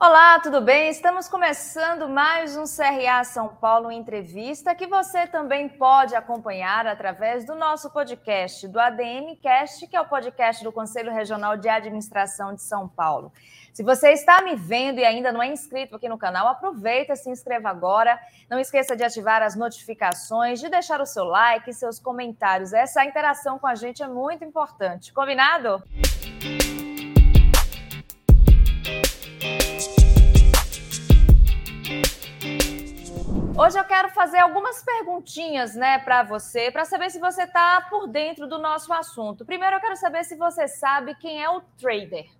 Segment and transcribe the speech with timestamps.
[0.00, 0.90] Olá, tudo bem?
[0.90, 7.56] Estamos começando mais um CRA São Paulo Entrevista que você também pode acompanhar através do
[7.56, 12.62] nosso podcast, do ADM Cast, que é o podcast do Conselho Regional de Administração de
[12.62, 13.32] São Paulo.
[13.74, 17.28] Se você está me vendo e ainda não é inscrito aqui no canal, aproveita, se
[17.28, 18.20] inscreva agora.
[18.48, 22.72] Não esqueça de ativar as notificações, de deixar o seu like, seus comentários.
[22.72, 25.12] Essa interação com a gente é muito importante.
[25.12, 25.82] Combinado?
[25.90, 26.57] Música
[33.60, 38.06] Hoje eu quero fazer algumas perguntinhas, né, para você, para saber se você está por
[38.06, 39.44] dentro do nosso assunto.
[39.44, 42.30] Primeiro, eu quero saber se você sabe quem é o trader.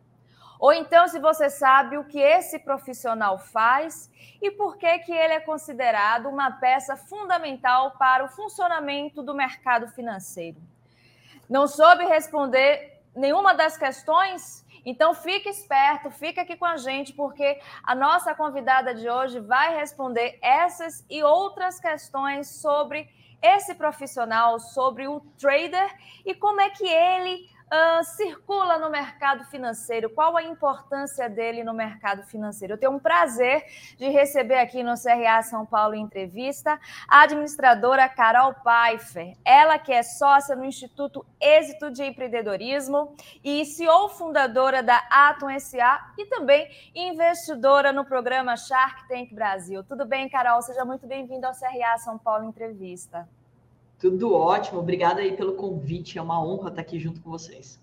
[0.60, 4.08] Ou então, se você sabe o que esse profissional faz
[4.40, 9.88] e por que, que ele é considerado uma peça fundamental para o funcionamento do mercado
[9.88, 10.62] financeiro.
[11.50, 14.64] Não soube responder nenhuma das questões?
[14.84, 19.76] Então fique esperto, fica aqui com a gente, porque a nossa convidada de hoje vai
[19.76, 23.08] responder essas e outras questões sobre
[23.40, 30.10] esse profissional, sobre o trader e como é que ele uh, circula no mercado financeiro?
[30.10, 32.74] Qual a importância dele no mercado financeiro?
[32.74, 33.64] Eu tenho um prazer
[33.96, 40.02] de receber aqui no CRA São Paulo Entrevista a administradora Carol Pfeiffer, ela que é
[40.02, 47.92] sócia no Instituto Êxito de Empreendedorismo e CEO fundadora da Atom SA e também investidora
[47.92, 49.84] no programa Shark Tank Brasil.
[49.84, 50.62] Tudo bem, Carol?
[50.62, 53.28] Seja muito bem-vinda ao CRA São Paulo Entrevista.
[53.98, 57.80] Tudo ótimo, obrigada aí pelo convite, é uma honra estar aqui junto com vocês.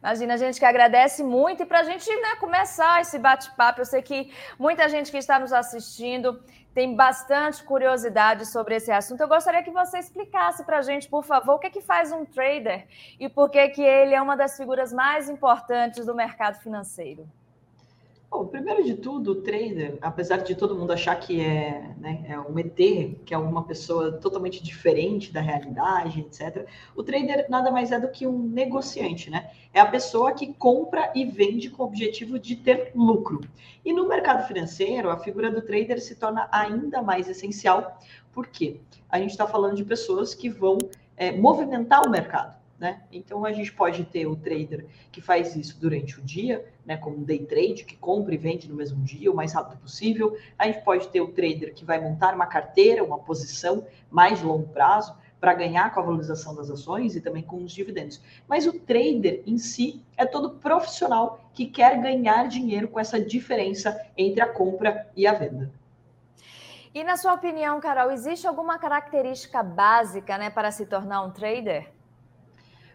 [0.00, 3.86] Imagina, a gente que agradece muito e para a gente né, começar esse bate-papo, eu
[3.86, 6.42] sei que muita gente que está nos assistindo
[6.74, 9.22] tem bastante curiosidade sobre esse assunto.
[9.22, 12.12] Eu gostaria que você explicasse para a gente, por favor, o que, é que faz
[12.12, 12.86] um trader
[13.18, 17.26] e por que, que ele é uma das figuras mais importantes do mercado financeiro.
[18.34, 22.36] Bom, primeiro de tudo, o trader, apesar de todo mundo achar que é, né, é
[22.36, 22.74] um ET,
[23.24, 28.08] que é uma pessoa totalmente diferente da realidade, etc., o trader nada mais é do
[28.08, 29.52] que um negociante, né?
[29.72, 33.40] É a pessoa que compra e vende com o objetivo de ter lucro.
[33.84, 38.00] E no mercado financeiro, a figura do trader se torna ainda mais essencial,
[38.32, 40.76] porque a gente está falando de pessoas que vão
[41.16, 42.63] é, movimentar o mercado.
[42.78, 43.02] Né?
[43.12, 47.18] Então a gente pode ter o trader que faz isso durante o dia, né, como
[47.18, 50.36] um day trade, que compra e vende no mesmo dia, o mais rápido possível.
[50.58, 54.66] A gente pode ter o trader que vai montar uma carteira, uma posição mais longo
[54.68, 55.14] prazo,
[55.44, 58.18] para ganhar com a valorização das ações e também com os dividendos.
[58.48, 64.00] Mas o trader em si é todo profissional que quer ganhar dinheiro com essa diferença
[64.16, 65.70] entre a compra e a venda.
[66.94, 71.90] E na sua opinião, Carol, existe alguma característica básica né, para se tornar um trader?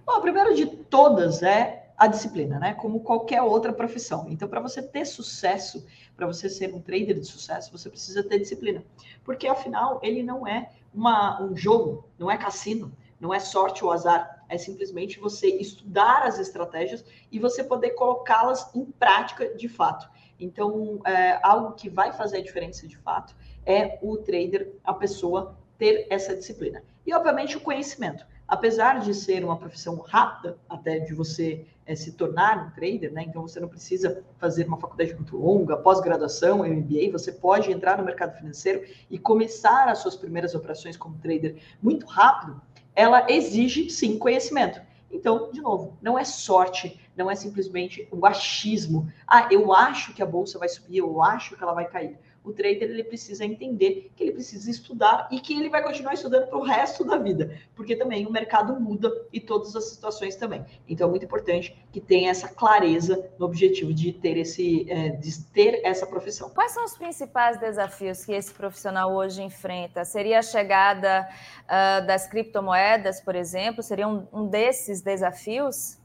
[0.05, 2.73] Bom, a primeira de todas é a disciplina, né?
[2.73, 4.27] Como qualquer outra profissão.
[4.29, 8.39] Então, para você ter sucesso, para você ser um trader de sucesso, você precisa ter
[8.39, 8.83] disciplina.
[9.23, 13.91] Porque, afinal, ele não é uma, um jogo, não é cassino, não é sorte ou
[13.91, 14.45] azar.
[14.47, 20.09] É simplesmente você estudar as estratégias e você poder colocá-las em prática de fato.
[20.39, 25.57] Então, é, algo que vai fazer a diferença de fato é o trader, a pessoa,
[25.77, 26.81] ter essa disciplina.
[27.05, 32.13] E, obviamente, o conhecimento apesar de ser uma profissão rápida, até de você é, se
[32.13, 33.23] tornar um trader, né?
[33.27, 38.03] Então você não precisa fazer uma faculdade muito longa, pós-graduação, MBA, você pode entrar no
[38.03, 42.59] mercado financeiro e começar as suas primeiras operações como trader muito rápido.
[42.95, 44.81] Ela exige sim conhecimento.
[45.11, 49.11] Então, de novo, não é sorte, não é simplesmente um achismo.
[49.27, 52.17] Ah, eu acho que a bolsa vai subir, eu acho que ela vai cair
[52.49, 56.47] o trader ele precisa entender que ele precisa estudar e que ele vai continuar estudando
[56.47, 60.65] para o resto da vida, porque também o mercado muda e todas as situações também.
[60.87, 65.43] Então é muito importante que tenha essa clareza no objetivo de ter esse, é, de
[65.45, 66.49] ter essa profissão.
[66.49, 70.03] Quais são os principais desafios que esse profissional hoje enfrenta?
[70.03, 71.27] Seria a chegada
[71.65, 73.83] uh, das criptomoedas, por exemplo?
[73.83, 75.97] Seria um, um desses desafios?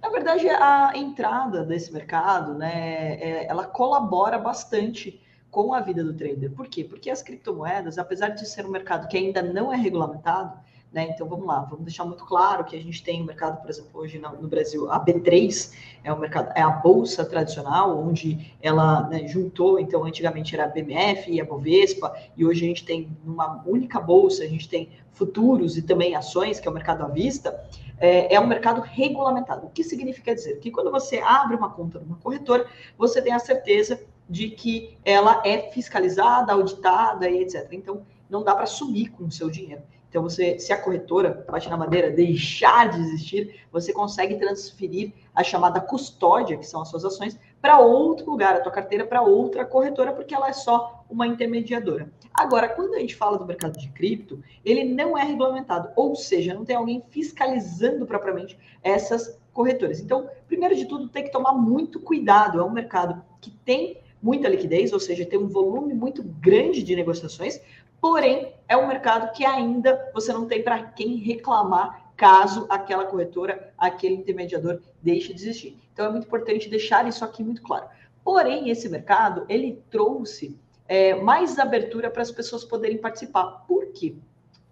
[0.00, 5.20] Na verdade, a entrada desse mercado, né, é, ela colabora bastante
[5.50, 6.50] com a vida do trader.
[6.52, 6.84] Por quê?
[6.84, 10.58] Porque as criptomoedas, apesar de ser um mercado que ainda não é regulamentado,
[10.92, 11.08] né?
[11.10, 14.00] Então vamos lá, vamos deixar muito claro que a gente tem um mercado, por exemplo,
[14.00, 15.72] hoje no, Brasil, a B3
[16.02, 20.68] é o mercado, é a bolsa tradicional, onde ela né, juntou, então antigamente era a
[20.68, 24.88] BMF e a Bovespa, e hoje a gente tem uma única bolsa, a gente tem
[25.12, 27.62] futuros e também ações, que é o mercado à vista,
[27.98, 29.66] é, é um mercado regulamentado.
[29.66, 30.58] O que significa dizer?
[30.58, 32.66] Que quando você abre uma conta numa corretora,
[32.96, 37.68] você tem a certeza de que ela é fiscalizada, auditada e etc.
[37.72, 39.82] Então, não dá para sumir com o seu dinheiro.
[40.08, 45.44] Então, você, se a corretora, bate na madeira, deixar de existir, você consegue transferir a
[45.44, 49.66] chamada custódia, que são as suas ações, para outro lugar, a tua carteira para outra
[49.66, 52.10] corretora, porque ela é só uma intermediadora.
[52.32, 56.54] Agora, quando a gente fala do mercado de cripto, ele não é regulamentado, ou seja,
[56.54, 60.00] não tem alguém fiscalizando propriamente essas corretoras.
[60.00, 62.60] Então, primeiro de tudo, tem que tomar muito cuidado.
[62.60, 66.94] É um mercado que tem muita liquidez, ou seja, tem um volume muito grande de
[66.96, 67.60] negociações,
[68.00, 73.72] porém, é um mercado que ainda você não tem para quem reclamar caso aquela corretora,
[73.78, 75.78] aquele intermediador deixe de existir.
[75.92, 77.86] Então é muito importante deixar isso aqui muito claro.
[78.24, 83.64] Porém, esse mercado ele trouxe é, mais abertura para as pessoas poderem participar.
[83.68, 84.16] Por quê?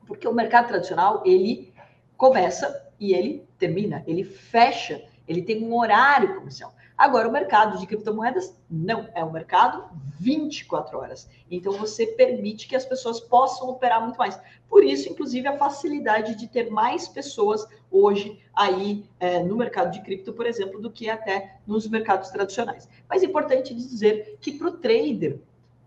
[0.07, 1.73] Porque o mercado tradicional ele
[2.17, 6.75] começa e ele termina, ele fecha, ele tem um horário comercial.
[6.97, 9.85] Agora, o mercado de criptomoedas não é um mercado
[10.19, 11.29] 24 horas.
[11.51, 14.41] Então, você permite que as pessoas possam operar muito mais.
[14.67, 20.01] Por isso, inclusive, a facilidade de ter mais pessoas hoje aí é, no mercado de
[20.01, 22.89] cripto, por exemplo, do que até nos mercados tradicionais.
[23.09, 25.39] Mas é importante dizer que para o trader,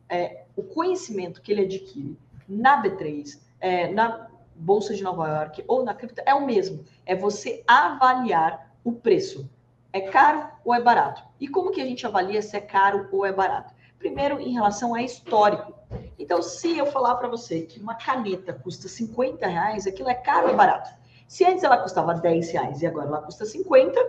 [0.07, 2.15] é, o conhecimento que ele adquire
[2.47, 6.83] na B3, é, na Bolsa de Nova York ou na cripto é o mesmo.
[7.05, 9.49] É você avaliar o preço
[9.91, 11.23] é caro ou é barato?
[11.39, 13.73] E como que a gente avalia se é caro ou é barato?
[13.97, 15.73] Primeiro, em relação a histórico.
[16.17, 20.47] Então, se eu falar para você que uma caneta custa 50 reais, aquilo é caro
[20.47, 20.89] ou é barato?
[21.27, 23.99] Se antes ela custava 10 reais e agora ela custa 50,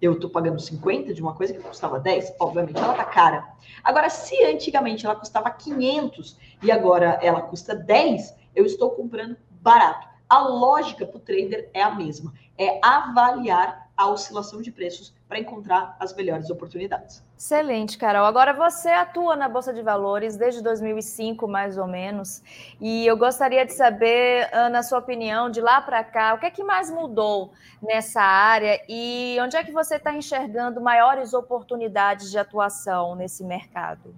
[0.00, 3.48] eu estou pagando 50 de uma coisa que custava 10, obviamente ela está cara.
[3.82, 10.06] Agora, se antigamente ela custava 500 e agora ela custa 10, eu estou comprando barato.
[10.28, 15.40] A lógica para o trader é a mesma, é avaliar a oscilação de preços para
[15.40, 17.20] encontrar as melhores oportunidades.
[17.36, 18.24] Excelente, Carol.
[18.24, 22.40] Agora você atua na Bolsa de Valores desde 2005, mais ou menos,
[22.80, 26.50] e eu gostaria de saber, na sua opinião, de lá para cá, o que é
[26.50, 27.52] que mais mudou
[27.82, 34.14] nessa área e onde é que você está enxergando maiores oportunidades de atuação nesse mercado?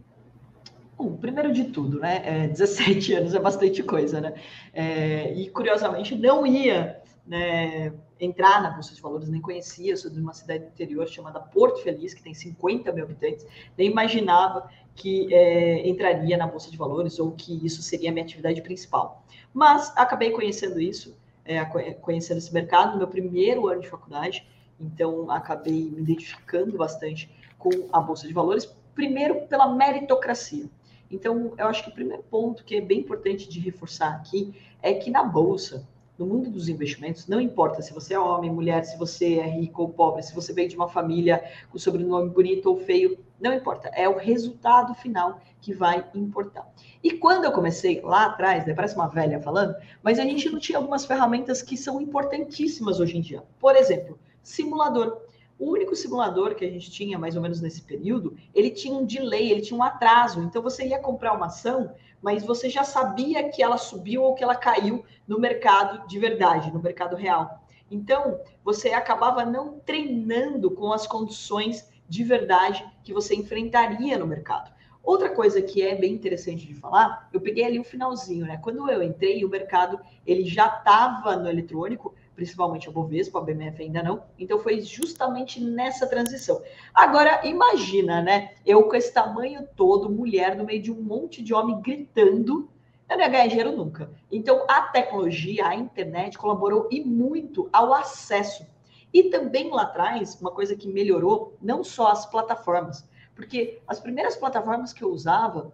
[0.99, 2.21] Bom, primeiro de tudo, né?
[2.23, 4.35] É, 17 anos é bastante coisa, né?
[4.75, 10.21] É, e curiosamente não ia né, entrar na Bolsa de Valores, nem conhecia, sou de
[10.21, 13.47] uma cidade interior chamada Porto Feliz, que tem 50 mil habitantes,
[13.77, 18.25] nem imaginava que é, entraria na Bolsa de Valores ou que isso seria a minha
[18.25, 19.25] atividade principal.
[19.53, 21.65] Mas acabei conhecendo isso, é,
[21.95, 24.47] conhecendo esse mercado no meu primeiro ano de faculdade,
[24.79, 30.69] então acabei me identificando bastante com a Bolsa de Valores, primeiro pela meritocracia.
[31.11, 34.95] Então, eu acho que o primeiro ponto que é bem importante de reforçar aqui é
[34.95, 35.87] que na Bolsa,
[36.21, 39.81] no mundo dos investimentos, não importa se você é homem, mulher, se você é rico
[39.81, 43.89] ou pobre, se você veio de uma família com sobrenome bonito ou feio, não importa.
[43.95, 46.71] É o resultado final que vai importar.
[47.03, 50.59] E quando eu comecei lá atrás, né, parece uma velha falando, mas a gente não
[50.59, 53.43] tinha algumas ferramentas que são importantíssimas hoje em dia.
[53.59, 55.23] Por exemplo, simulador.
[55.61, 59.05] O único simulador que a gente tinha, mais ou menos nesse período, ele tinha um
[59.05, 60.41] delay, ele tinha um atraso.
[60.41, 61.93] Então, você ia comprar uma ação,
[62.23, 66.73] mas você já sabia que ela subiu ou que ela caiu no mercado de verdade,
[66.73, 67.63] no mercado real.
[67.91, 74.73] Então, você acabava não treinando com as condições de verdade que você enfrentaria no mercado.
[75.03, 78.59] Outra coisa que é bem interessante de falar, eu peguei ali o finalzinho, né?
[78.63, 83.83] Quando eu entrei, o mercado ele já estava no eletrônico, principalmente a Bovespa, a BMF
[83.83, 84.23] ainda não.
[84.39, 86.63] Então foi justamente nessa transição.
[86.95, 88.53] Agora imagina, né?
[88.65, 92.69] Eu com esse tamanho todo, mulher no meio de um monte de homem gritando,
[93.09, 94.11] eu não ia ganhar dinheiro nunca.
[94.31, 98.67] Então a tecnologia, a internet colaborou e muito ao acesso.
[99.13, 104.37] E também lá atrás, uma coisa que melhorou, não só as plataformas, porque as primeiras
[104.37, 105.73] plataformas que eu usava,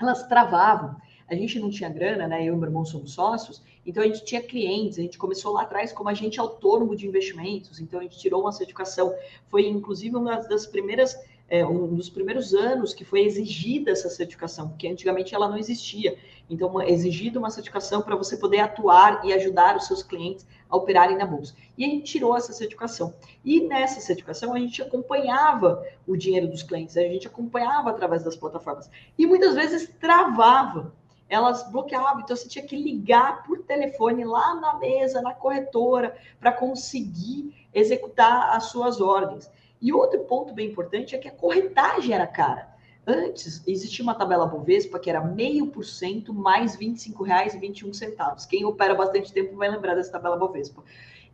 [0.00, 0.96] elas travavam.
[1.28, 2.44] A gente não tinha grana, né?
[2.44, 5.62] Eu e meu irmão somos sócios, então a gente tinha clientes, a gente começou lá
[5.62, 9.14] atrás como agente autônomo de investimentos, então a gente tirou uma certificação.
[9.48, 11.18] Foi inclusive uma das primeiras,
[11.48, 16.16] é, um dos primeiros anos que foi exigida essa certificação, porque antigamente ela não existia.
[16.48, 20.76] Então, é exigida uma certificação para você poder atuar e ajudar os seus clientes a
[20.76, 21.54] operarem na bolsa.
[21.76, 23.14] E a gente tirou essa certificação.
[23.44, 28.36] E nessa certificação a gente acompanhava o dinheiro dos clientes, a gente acompanhava através das
[28.36, 28.88] plataformas.
[29.18, 30.92] E muitas vezes travava
[31.28, 36.52] elas bloqueavam, então você tinha que ligar por telefone lá na mesa, na corretora, para
[36.52, 39.50] conseguir executar as suas ordens.
[39.80, 42.74] E outro ponto bem importante é que a corretagem era cara.
[43.06, 48.46] Antes, existia uma tabela Bovespa que era meio por cento mais R$ 25,21.
[48.48, 50.82] Quem opera bastante tempo vai lembrar dessa tabela Bovespa.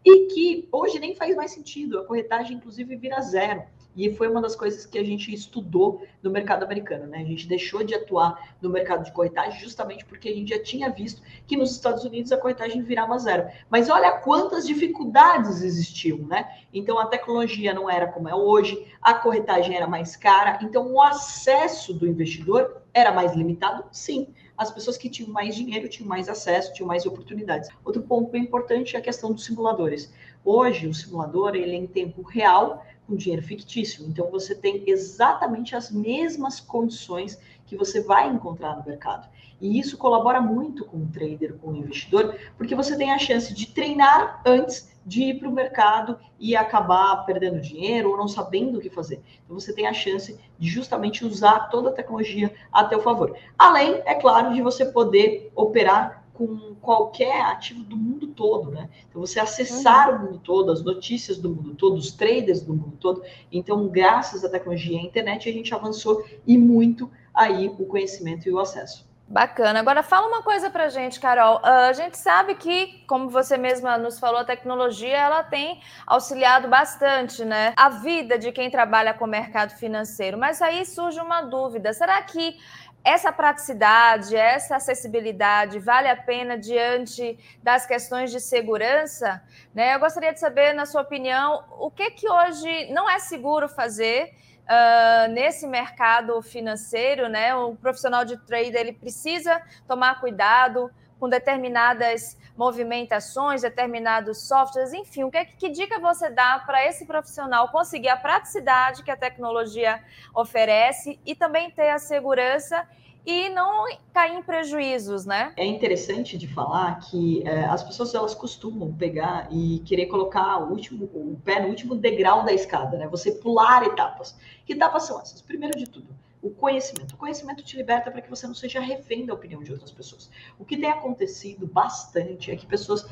[0.05, 3.63] E que hoje nem faz mais sentido, a corretagem, inclusive, vira zero.
[3.97, 7.19] E foi uma das coisas que a gente estudou no mercado americano, né?
[7.19, 10.91] A gente deixou de atuar no mercado de corretagem justamente porque a gente já tinha
[10.91, 13.49] visto que nos Estados Unidos a corretagem virava zero.
[13.69, 16.49] Mas olha quantas dificuldades existiam, né?
[16.73, 21.01] Então a tecnologia não era como é hoje, a corretagem era mais cara, então o
[21.01, 24.29] acesso do investidor era mais limitado, sim
[24.63, 27.69] as pessoas que tinham mais dinheiro tinham mais acesso, tinham mais oportunidades.
[27.85, 30.13] Outro ponto bem importante é a questão dos simuladores.
[30.45, 34.05] Hoje, o simulador ele é em tempo real, com dinheiro fictício.
[34.07, 39.29] Então, você tem exatamente as mesmas condições que você vai encontrar no mercado.
[39.61, 43.55] E isso colabora muito com o trader, com o investidor, porque você tem a chance
[43.55, 48.79] de treinar antes de ir para o mercado e acabar perdendo dinheiro ou não sabendo
[48.79, 49.23] o que fazer.
[49.45, 53.37] Então você tem a chance de justamente usar toda a tecnologia a teu favor.
[53.59, 58.89] Além, é claro, de você poder operar com qualquer ativo do mundo todo, né?
[59.09, 60.17] Então você acessar uhum.
[60.17, 63.23] o mundo todo, as notícias do mundo todo, os traders do mundo todo.
[63.51, 68.49] Então, graças à tecnologia e à internet, a gente avançou e muito aí o conhecimento
[68.49, 69.11] e o acesso.
[69.33, 69.81] Bacana.
[69.81, 71.57] Agora fala uma coisa para gente, Carol.
[71.57, 76.69] Uh, a gente sabe que, como você mesma nos falou, a tecnologia ela tem auxiliado
[76.69, 80.37] bastante, né, a vida de quem trabalha com o mercado financeiro.
[80.37, 82.59] Mas aí surge uma dúvida: será que
[83.05, 89.43] essa praticidade, essa acessibilidade vale a pena diante das questões de segurança?
[89.75, 89.95] Né?
[89.95, 94.33] Eu gostaria de saber, na sua opinião, o que que hoje não é seguro fazer
[94.63, 97.55] uh, nesse mercado financeiro, né?
[97.55, 105.31] O profissional de trader ele precisa tomar cuidado com determinadas movimentações, determinados softwares, enfim, o
[105.31, 110.03] que, que dica você dá para esse profissional conseguir a praticidade que a tecnologia
[110.35, 112.87] oferece e também ter a segurança
[113.25, 115.53] e não cair em prejuízos, né?
[115.57, 120.71] É interessante de falar que é, as pessoas elas costumam pegar e querer colocar o
[120.71, 123.07] último o pé no último degrau da escada, né?
[123.09, 124.37] Você pular etapas.
[124.67, 125.41] Que etapas são essas?
[125.41, 126.09] Primeiro de tudo,
[126.43, 127.15] o conhecimento.
[127.15, 130.29] O conhecimento te liberta para que você não seja refém da opinião de outras pessoas.
[130.59, 133.07] O que tem acontecido bastante é que pessoas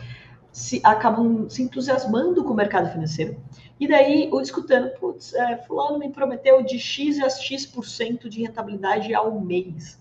[0.52, 3.40] se acabam se entusiasmando com o mercado financeiro
[3.78, 9.14] e daí ou escutando, putz, é, fulano me prometeu de X a X% de rentabilidade
[9.14, 10.00] ao mês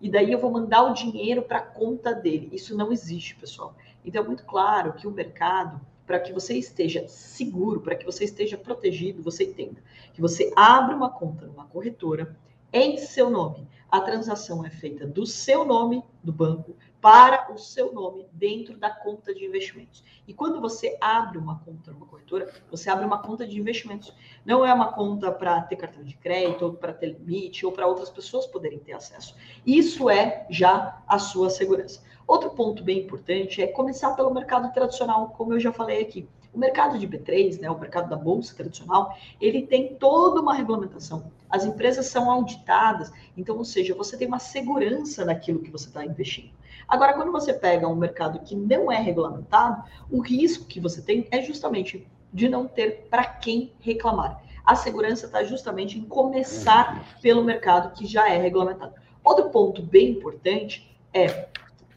[0.00, 2.50] e daí eu vou mandar o dinheiro para a conta dele.
[2.52, 3.76] Isso não existe, pessoal.
[4.04, 8.24] Então é muito claro que o mercado, para que você esteja seguro, para que você
[8.24, 9.80] esteja protegido, você entenda
[10.12, 12.36] que você abre uma conta numa corretora
[12.74, 13.68] em seu nome.
[13.88, 18.90] A transação é feita do seu nome do banco para o seu nome dentro da
[18.90, 20.02] conta de investimentos.
[20.26, 24.12] E quando você abre uma conta numa corretora, você abre uma conta de investimentos.
[24.44, 27.86] Não é uma conta para ter cartão de crédito, ou para ter limite, ou para
[27.86, 29.36] outras pessoas poderem ter acesso.
[29.64, 32.02] Isso é já a sua segurança.
[32.26, 36.26] Outro ponto bem importante é começar pelo mercado tradicional, como eu já falei aqui.
[36.54, 41.32] O mercado de B3, né, o mercado da bolsa tradicional, ele tem toda uma regulamentação.
[41.50, 46.04] As empresas são auditadas, então, ou seja, você tem uma segurança naquilo que você está
[46.04, 46.50] investindo.
[46.86, 51.26] Agora, quando você pega um mercado que não é regulamentado, o risco que você tem
[51.30, 54.42] é justamente de não ter para quem reclamar.
[54.64, 58.94] A segurança está justamente em começar pelo mercado que já é regulamentado.
[59.22, 61.48] Outro ponto bem importante é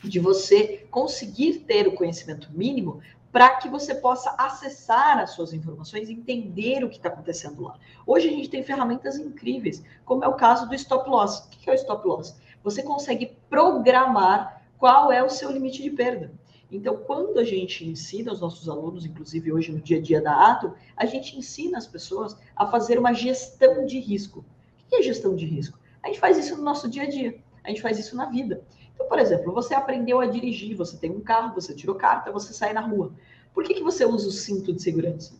[0.03, 6.09] de você conseguir ter o conhecimento mínimo para que você possa acessar as suas informações
[6.09, 7.77] entender o que está acontecendo lá.
[8.05, 11.39] Hoje a gente tem ferramentas incríveis, como é o caso do stop loss.
[11.39, 12.35] O que é o stop loss?
[12.63, 16.31] Você consegue programar qual é o seu limite de perda.
[16.69, 20.51] Então, quando a gente ensina os nossos alunos, inclusive hoje no dia a dia da
[20.51, 24.39] Ato, a gente ensina as pessoas a fazer uma gestão de risco.
[24.39, 25.79] O que é gestão de risco?
[26.03, 28.63] A gente faz isso no nosso dia a dia, a gente faz isso na vida.
[29.07, 32.73] Por exemplo, você aprendeu a dirigir, você tem um carro, você tirou carta, você sai
[32.73, 33.13] na rua.
[33.53, 35.35] Por que, que você usa o cinto de segurança?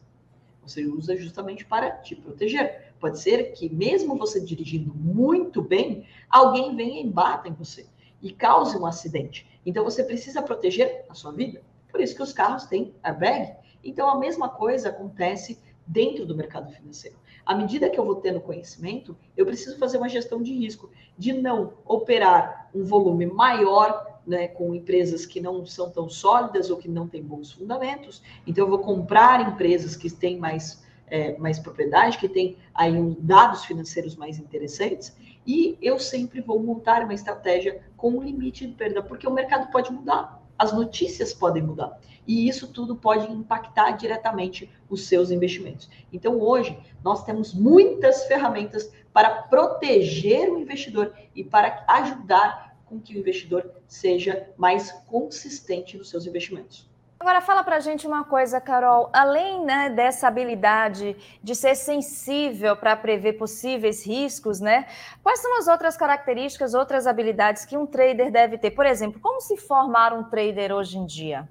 [0.64, 2.94] Você usa justamente para te proteger.
[3.00, 7.86] Pode ser que, mesmo você dirigindo muito bem, alguém venha e bata em você
[8.22, 9.48] e cause um acidente.
[9.66, 11.62] Então você precisa proteger a sua vida.
[11.90, 13.56] Por isso que os carros têm airbag.
[13.84, 17.18] Então a mesma coisa acontece dentro do mercado financeiro.
[17.46, 21.32] À medida que eu vou tendo conhecimento, eu preciso fazer uma gestão de risco, de
[21.32, 26.90] não operar um volume maior né, com empresas que não são tão sólidas ou que
[26.90, 28.22] não têm bons fundamentos.
[28.46, 33.16] Então, eu vou comprar empresas que têm mais, é, mais propriedade, que têm aí um,
[33.18, 35.16] dados financeiros mais interessantes,
[35.46, 39.72] e eu sempre vou montar uma estratégia com um limite de perda, porque o mercado
[39.72, 42.00] pode mudar, as notícias podem mudar.
[42.28, 45.90] E isso tudo pode impactar diretamente os seus investimentos.
[46.12, 53.16] Então, hoje, nós temos muitas ferramentas para proteger o investidor e para ajudar com que
[53.16, 56.90] o investidor seja mais consistente nos seus investimentos.
[57.20, 59.10] Agora fala para a gente uma coisa, Carol.
[59.12, 64.86] Além né, dessa habilidade de ser sensível para prever possíveis riscos, né?
[65.24, 68.70] Quais são as outras características, outras habilidades que um trader deve ter?
[68.70, 71.50] Por exemplo, como se formar um trader hoje em dia?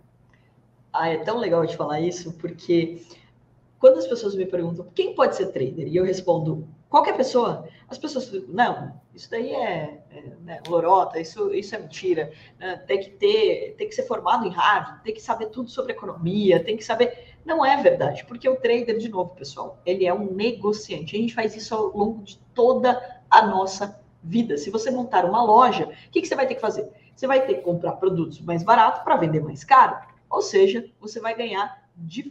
[0.93, 3.03] Ah, é tão legal de falar isso, porque
[3.79, 7.99] quando as pessoas me perguntam quem pode ser trader, e eu respondo qualquer pessoa, as
[7.99, 12.77] pessoas ficam, não, isso daí é, é né, lorota, isso, isso é mentira, né?
[12.87, 16.63] tem que ter, tem que ser formado em Harvard, tem que saber tudo sobre economia,
[16.63, 17.37] tem que saber.
[17.45, 21.17] Não é verdade, porque o trader, de novo, pessoal, ele é um negociante.
[21.17, 24.57] A gente faz isso ao longo de toda a nossa vida.
[24.57, 26.91] Se você montar uma loja, o que, que você vai ter que fazer?
[27.15, 29.97] Você vai ter que comprar produtos mais baratos para vender mais caro.
[30.29, 31.87] Ou seja, você vai ganhar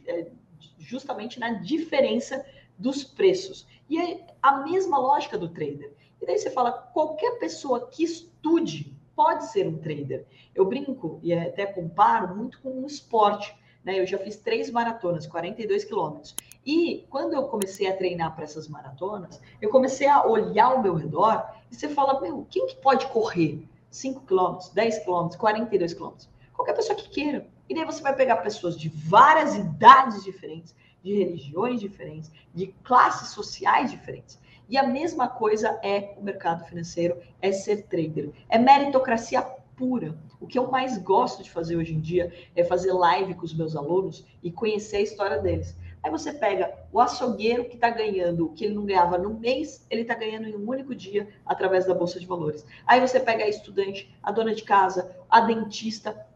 [0.06, 0.28] é,
[0.78, 2.46] justamente na diferença
[2.78, 3.68] dos preços.
[3.90, 5.94] E é a mesma lógica do trader.
[6.22, 10.26] E daí você fala, qualquer pessoa que estude pode ser um trader.
[10.54, 13.56] Eu brinco e até comparo muito com um esporte.
[13.84, 14.00] Né?
[14.00, 16.36] Eu já fiz três maratonas, 42 quilômetros.
[16.66, 20.96] E quando eu comecei a treinar para essas maratonas, eu comecei a olhar ao meu
[20.96, 26.30] redor e você fala, meu, quem que pode correr 5 quilômetros, 10 quilômetros, 42 quilômetros?
[26.54, 27.48] Qualquer pessoa que queira.
[27.68, 33.30] E daí você vai pegar pessoas de várias idades diferentes, de religiões diferentes, de classes
[33.30, 34.40] sociais diferentes.
[34.68, 38.32] E a mesma coisa é o mercado financeiro, é ser trader.
[38.50, 39.42] É meritocracia
[39.76, 40.18] pura.
[40.40, 43.54] O que eu mais gosto de fazer hoje em dia é fazer live com os
[43.54, 45.76] meus alunos e conhecer a história deles.
[46.02, 49.86] Aí você pega o açougueiro que está ganhando o que ele não ganhava no mês,
[49.90, 52.64] ele está ganhando em um único dia através da Bolsa de Valores.
[52.86, 56.28] Aí você pega a estudante, a dona de casa, a dentista,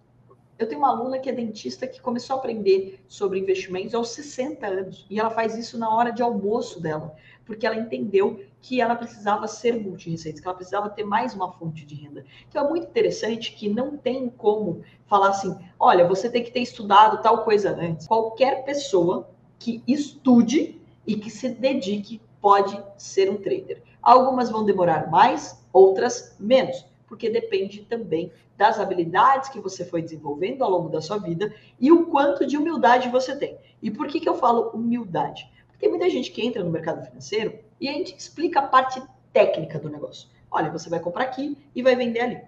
[0.59, 4.67] eu tenho uma aluna que é dentista que começou a aprender sobre investimentos aos 60
[4.67, 5.05] anos.
[5.09, 9.47] E ela faz isso na hora de almoço dela, porque ela entendeu que ela precisava
[9.47, 12.25] ser multirreceitas, que ela precisava ter mais uma fonte de renda.
[12.49, 16.59] Então é muito interessante que não tem como falar assim: olha, você tem que ter
[16.59, 18.05] estudado tal coisa antes.
[18.05, 23.81] Qualquer pessoa que estude e que se dedique pode ser um trader.
[24.01, 30.63] Algumas vão demorar mais, outras menos porque depende também das habilidades que você foi desenvolvendo
[30.63, 33.57] ao longo da sua vida e o quanto de humildade você tem.
[33.81, 35.51] E por que, que eu falo humildade?
[35.67, 39.01] Porque tem muita gente que entra no mercado financeiro e a gente explica a parte
[39.33, 40.29] técnica do negócio.
[40.51, 42.41] Olha, você vai comprar aqui e vai vender ali.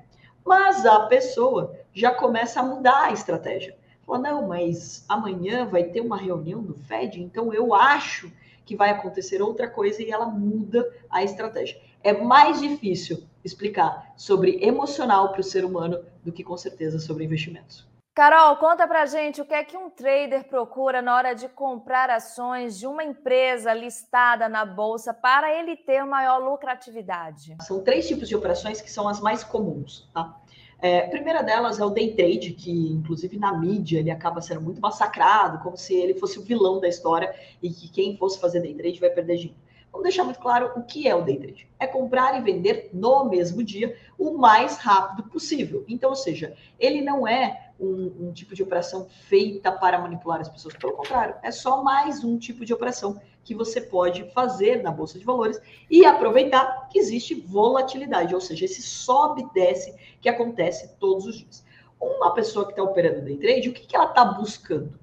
[0.46, 3.76] Mas a pessoa já começa a mudar a estratégia.
[4.06, 8.32] Fala, não, mas amanhã vai ter uma reunião do Fed, então eu acho
[8.66, 11.80] que vai acontecer outra coisa e ela muda a estratégia.
[12.04, 17.24] É mais difícil explicar sobre emocional para o ser humano do que com certeza sobre
[17.26, 17.90] investimentos.
[18.14, 22.10] Carol, conta pra gente o que é que um trader procura na hora de comprar
[22.10, 27.56] ações de uma empresa listada na bolsa para ele ter maior lucratividade.
[27.62, 30.38] São três tipos de operações que são as mais comuns, tá?
[30.82, 34.62] É, a primeira delas é o day trade, que inclusive na mídia ele acaba sendo
[34.62, 38.60] muito massacrado, como se ele fosse o vilão da história e que quem fosse fazer
[38.60, 39.71] day trade vai perder dinheiro.
[39.92, 41.68] Vamos deixar muito claro o que é o day trade.
[41.78, 45.84] É comprar e vender no mesmo dia o mais rápido possível.
[45.88, 50.48] Então, ou seja, ele não é um, um, tipo de operação feita para manipular as
[50.48, 50.76] pessoas.
[50.76, 55.20] Pelo contrário, é só mais um tipo de operação que você pode fazer na Bolsa
[55.20, 60.96] de Valores e aproveitar que existe volatilidade, ou seja, esse sobe e desce que acontece
[61.00, 61.66] todos os dias.
[62.00, 64.98] Uma pessoa que está operando day trade, o que, que ela está buscando?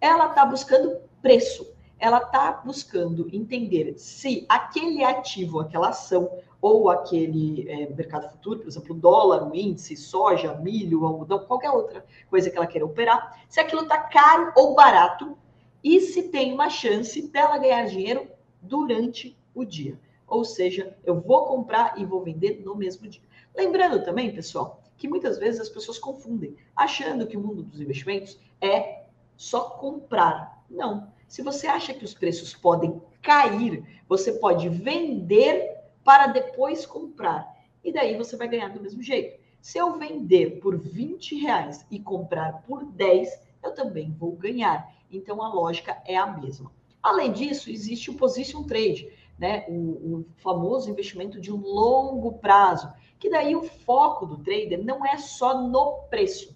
[0.00, 6.30] Ela está buscando preço ela está buscando entender se aquele ativo, aquela ação
[6.60, 12.04] ou aquele é, mercado futuro, por exemplo, dólar, o índice, soja, milho, algodão, qualquer outra
[12.30, 15.36] coisa que ela queira operar, se aquilo está caro ou barato
[15.82, 18.26] e se tem uma chance dela ganhar dinheiro
[18.62, 19.98] durante o dia.
[20.26, 23.22] Ou seja, eu vou comprar e vou vender no mesmo dia.
[23.54, 28.38] Lembrando também, pessoal, que muitas vezes as pessoas confundem, achando que o mundo dos investimentos
[28.60, 29.04] é
[29.36, 30.64] só comprar.
[30.68, 31.12] Não.
[31.34, 35.68] Se você acha que os preços podem cair, você pode vender
[36.04, 37.52] para depois comprar.
[37.82, 39.42] E daí você vai ganhar do mesmo jeito.
[39.60, 44.94] Se eu vender por 20 reais e comprar por 10, eu também vou ganhar.
[45.10, 46.70] Então a lógica é a mesma.
[47.02, 49.64] Além disso, existe o position trade, né?
[49.68, 55.04] O, o, famoso investimento de um longo prazo, que daí o foco do trader não
[55.04, 56.53] é só no preço.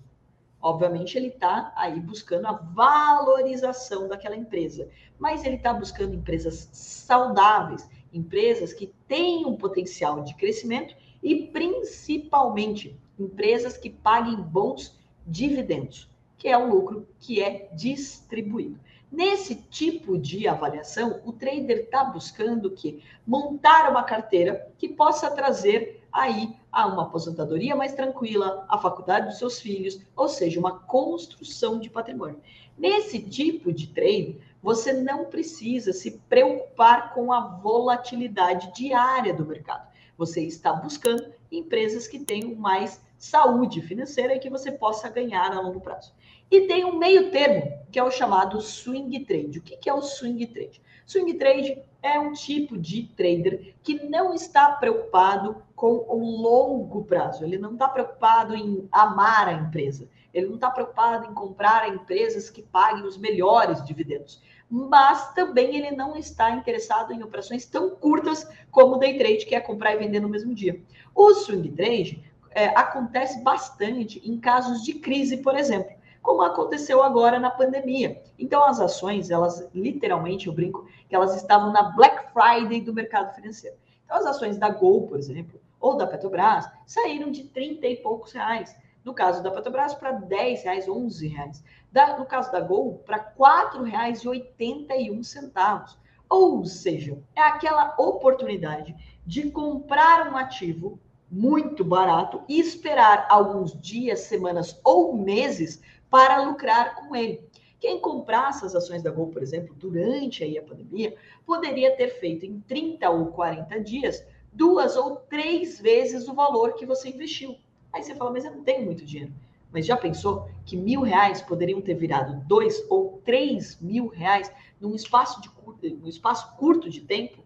[0.60, 7.88] Obviamente, ele está aí buscando a valorização daquela empresa, mas ele está buscando empresas saudáveis,
[8.12, 16.48] empresas que têm um potencial de crescimento e, principalmente, empresas que paguem bons dividendos, que
[16.48, 18.80] é o lucro que é distribuído.
[19.10, 25.97] Nesse tipo de avaliação, o trader está buscando que montar uma carteira que possa trazer
[26.18, 31.78] aí a uma aposentadoria mais tranquila, a faculdade dos seus filhos, ou seja, uma construção
[31.78, 32.40] de patrimônio.
[32.76, 39.88] Nesse tipo de trade, você não precisa se preocupar com a volatilidade diária do mercado.
[40.16, 45.60] Você está buscando empresas que tenham mais saúde financeira e que você possa ganhar a
[45.60, 46.12] longo prazo.
[46.50, 49.58] E tem um meio termo, que é o chamado swing trade.
[49.58, 50.80] O que é o swing trade?
[51.06, 57.44] Swing trade é um tipo de trader que não está preocupado com o longo prazo.
[57.44, 60.08] Ele não está preocupado em amar a empresa.
[60.32, 64.40] Ele não está preocupado em comprar empresas que paguem os melhores dividendos.
[64.70, 69.54] Mas também ele não está interessado em operações tão curtas como o day trade, que
[69.54, 70.80] é comprar e vender no mesmo dia.
[71.14, 75.98] O swing trade é, acontece bastante em casos de crise, por exemplo
[76.28, 78.22] como aconteceu agora na pandemia.
[78.38, 83.34] Então, as ações, elas literalmente, eu brinco, que elas estavam na Black Friday do mercado
[83.34, 83.74] financeiro.
[84.04, 88.32] Então, as ações da Gol, por exemplo, ou da Petrobras, saíram de 30 e poucos
[88.32, 88.76] reais.
[89.02, 91.64] No caso da Petrobras, para 10 reais, 11 reais.
[91.90, 95.96] Da, no caso da Gol, para R$ 4,81.
[96.28, 104.20] Ou seja, é aquela oportunidade de comprar um ativo muito barato e esperar alguns dias,
[104.20, 107.42] semanas ou meses para lucrar com ele.
[107.80, 111.14] Quem comprasse as ações da Gol, por exemplo, durante aí a pandemia,
[111.46, 116.86] poderia ter feito em 30 ou 40 dias duas ou três vezes o valor que
[116.86, 117.56] você investiu.
[117.92, 119.32] Aí você fala, mas eu não tenho muito dinheiro.
[119.72, 124.94] Mas já pensou que mil reais poderiam ter virado dois ou três mil reais num
[124.94, 127.38] espaço, de, num espaço curto de tempo?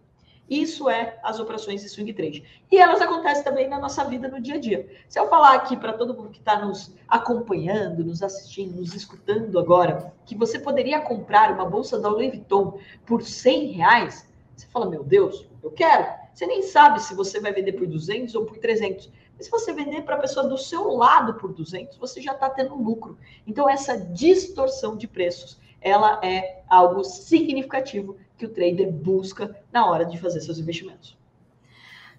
[0.48, 2.44] Isso é as operações de swing trade.
[2.70, 4.86] E elas acontecem também na nossa vida no dia a dia.
[5.08, 9.58] Se eu falar aqui para todo mundo que está nos acompanhando, nos assistindo, nos escutando
[9.58, 14.90] agora, que você poderia comprar uma bolsa da Louis Vuitton por 100 reais, você fala,
[14.90, 16.06] meu Deus, eu quero.
[16.34, 19.10] Você nem sabe se você vai vender por 200 ou por 300.
[19.36, 22.48] Mas se você vender para a pessoa do seu lado por 200, você já está
[22.48, 23.18] tendo lucro.
[23.46, 30.04] Então, essa distorção de preços, ela é algo significativo que o trader busca na hora
[30.04, 31.16] de fazer seus investimentos.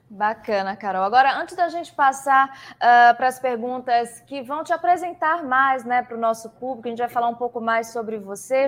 [0.09, 1.03] Bacana, Carol.
[1.03, 6.03] Agora, antes da gente passar uh, para as perguntas que vão te apresentar mais né,
[6.03, 8.67] para o nosso público, a gente vai falar um pouco mais sobre você.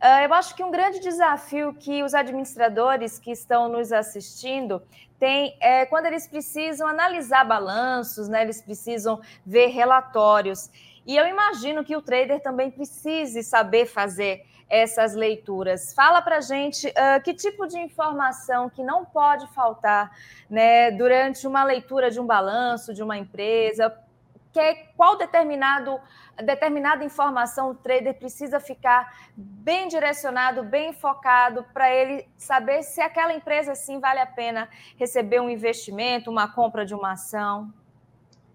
[0.00, 4.82] Uh, eu acho que um grande desafio que os administradores que estão nos assistindo
[5.18, 10.70] têm é quando eles precisam analisar balanços, né, eles precisam ver relatórios.
[11.06, 15.92] E eu imagino que o trader também precise saber fazer essas leituras.
[15.92, 20.10] Fala para gente uh, que tipo de informação que não pode faltar
[20.48, 23.94] né, durante uma leitura de um balanço de uma empresa,
[24.50, 26.00] que é, qual determinado,
[26.42, 33.34] determinada informação o trader precisa ficar bem direcionado, bem focado, para ele saber se aquela
[33.34, 37.70] empresa sim vale a pena receber um investimento, uma compra de uma ação.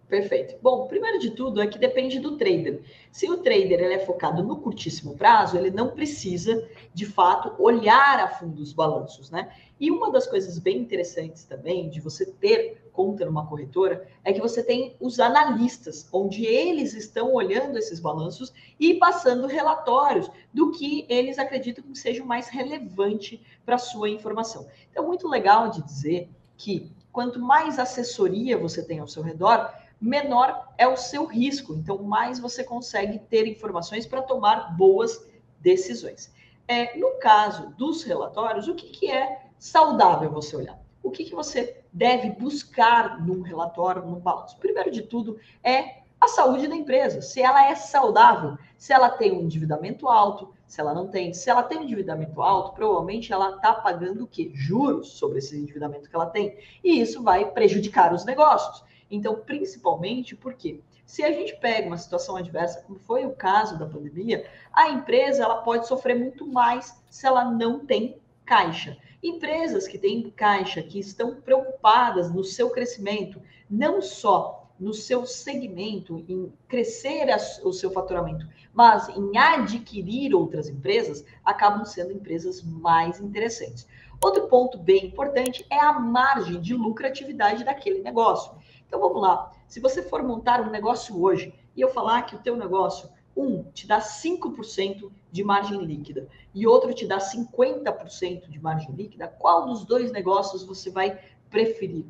[0.07, 0.55] Perfeito.
[0.61, 2.81] Bom, primeiro de tudo é que depende do trader.
[3.11, 8.17] Se o trader ele é focado no curtíssimo prazo, ele não precisa, de fato, olhar
[8.21, 9.51] a fundo os balanços, né?
[9.77, 14.39] E uma das coisas bem interessantes também de você ter conta numa corretora é que
[14.39, 21.05] você tem os analistas, onde eles estão olhando esses balanços e passando relatórios do que
[21.09, 24.67] eles acreditam que seja o mais relevante para a sua informação.
[24.89, 30.73] Então, muito legal de dizer que quanto mais assessoria você tem ao seu redor, menor
[30.77, 31.73] é o seu risco.
[31.73, 35.25] Então, mais você consegue ter informações para tomar boas
[35.60, 36.31] decisões.
[36.67, 40.79] É, no caso dos relatórios, o que, que é saudável você olhar?
[41.01, 44.57] O que, que você deve buscar num relatório, num balanço?
[44.57, 47.21] Primeiro de tudo, é a saúde da empresa.
[47.21, 51.33] Se ela é saudável, se ela tem um endividamento alto, se ela não tem.
[51.33, 54.51] Se ela tem um endividamento alto, provavelmente ela está pagando o quê?
[54.53, 56.57] Juros sobre esse endividamento que ela tem.
[56.83, 58.83] E isso vai prejudicar os negócios.
[59.09, 63.85] Então, principalmente porque se a gente pega uma situação adversa, como foi o caso da
[63.85, 68.97] pandemia, a empresa ela pode sofrer muito mais se ela não tem caixa.
[69.23, 76.23] Empresas que têm caixa, que estão preocupadas no seu crescimento, não só no seu segmento,
[76.27, 77.27] em crescer
[77.63, 83.87] o seu faturamento, mas em adquirir outras empresas, acabam sendo empresas mais interessantes.
[84.21, 88.51] Outro ponto bem importante é a margem de lucratividade daquele negócio.
[88.88, 89.52] Então vamos lá.
[89.67, 93.63] Se você for montar um negócio hoje e eu falar que o teu negócio, um,
[93.63, 99.65] te dá 5% de margem líquida e outro te dá 50% de margem líquida, qual
[99.65, 101.19] dos dois negócios você vai
[101.50, 102.06] preferir?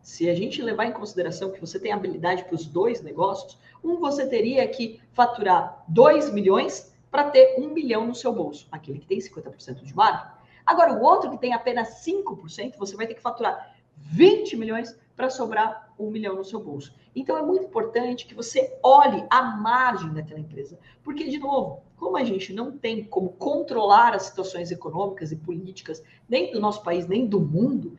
[0.00, 3.96] Se a gente levar em consideração que você tem habilidade para os dois negócios, um
[3.96, 9.06] você teria que faturar 2 milhões para ter um milhão no seu bolso, aquele que
[9.06, 10.24] tem 50% de margem.
[10.64, 15.30] Agora, o outro que tem apenas 5%, você vai ter que faturar 20 milhões para
[15.30, 16.94] sobrar um milhão no seu bolso.
[17.14, 20.78] Então, é muito importante que você olhe a margem daquela empresa.
[21.02, 26.02] Porque, de novo, como a gente não tem como controlar as situações econômicas e políticas,
[26.28, 27.96] nem do nosso país, nem do mundo,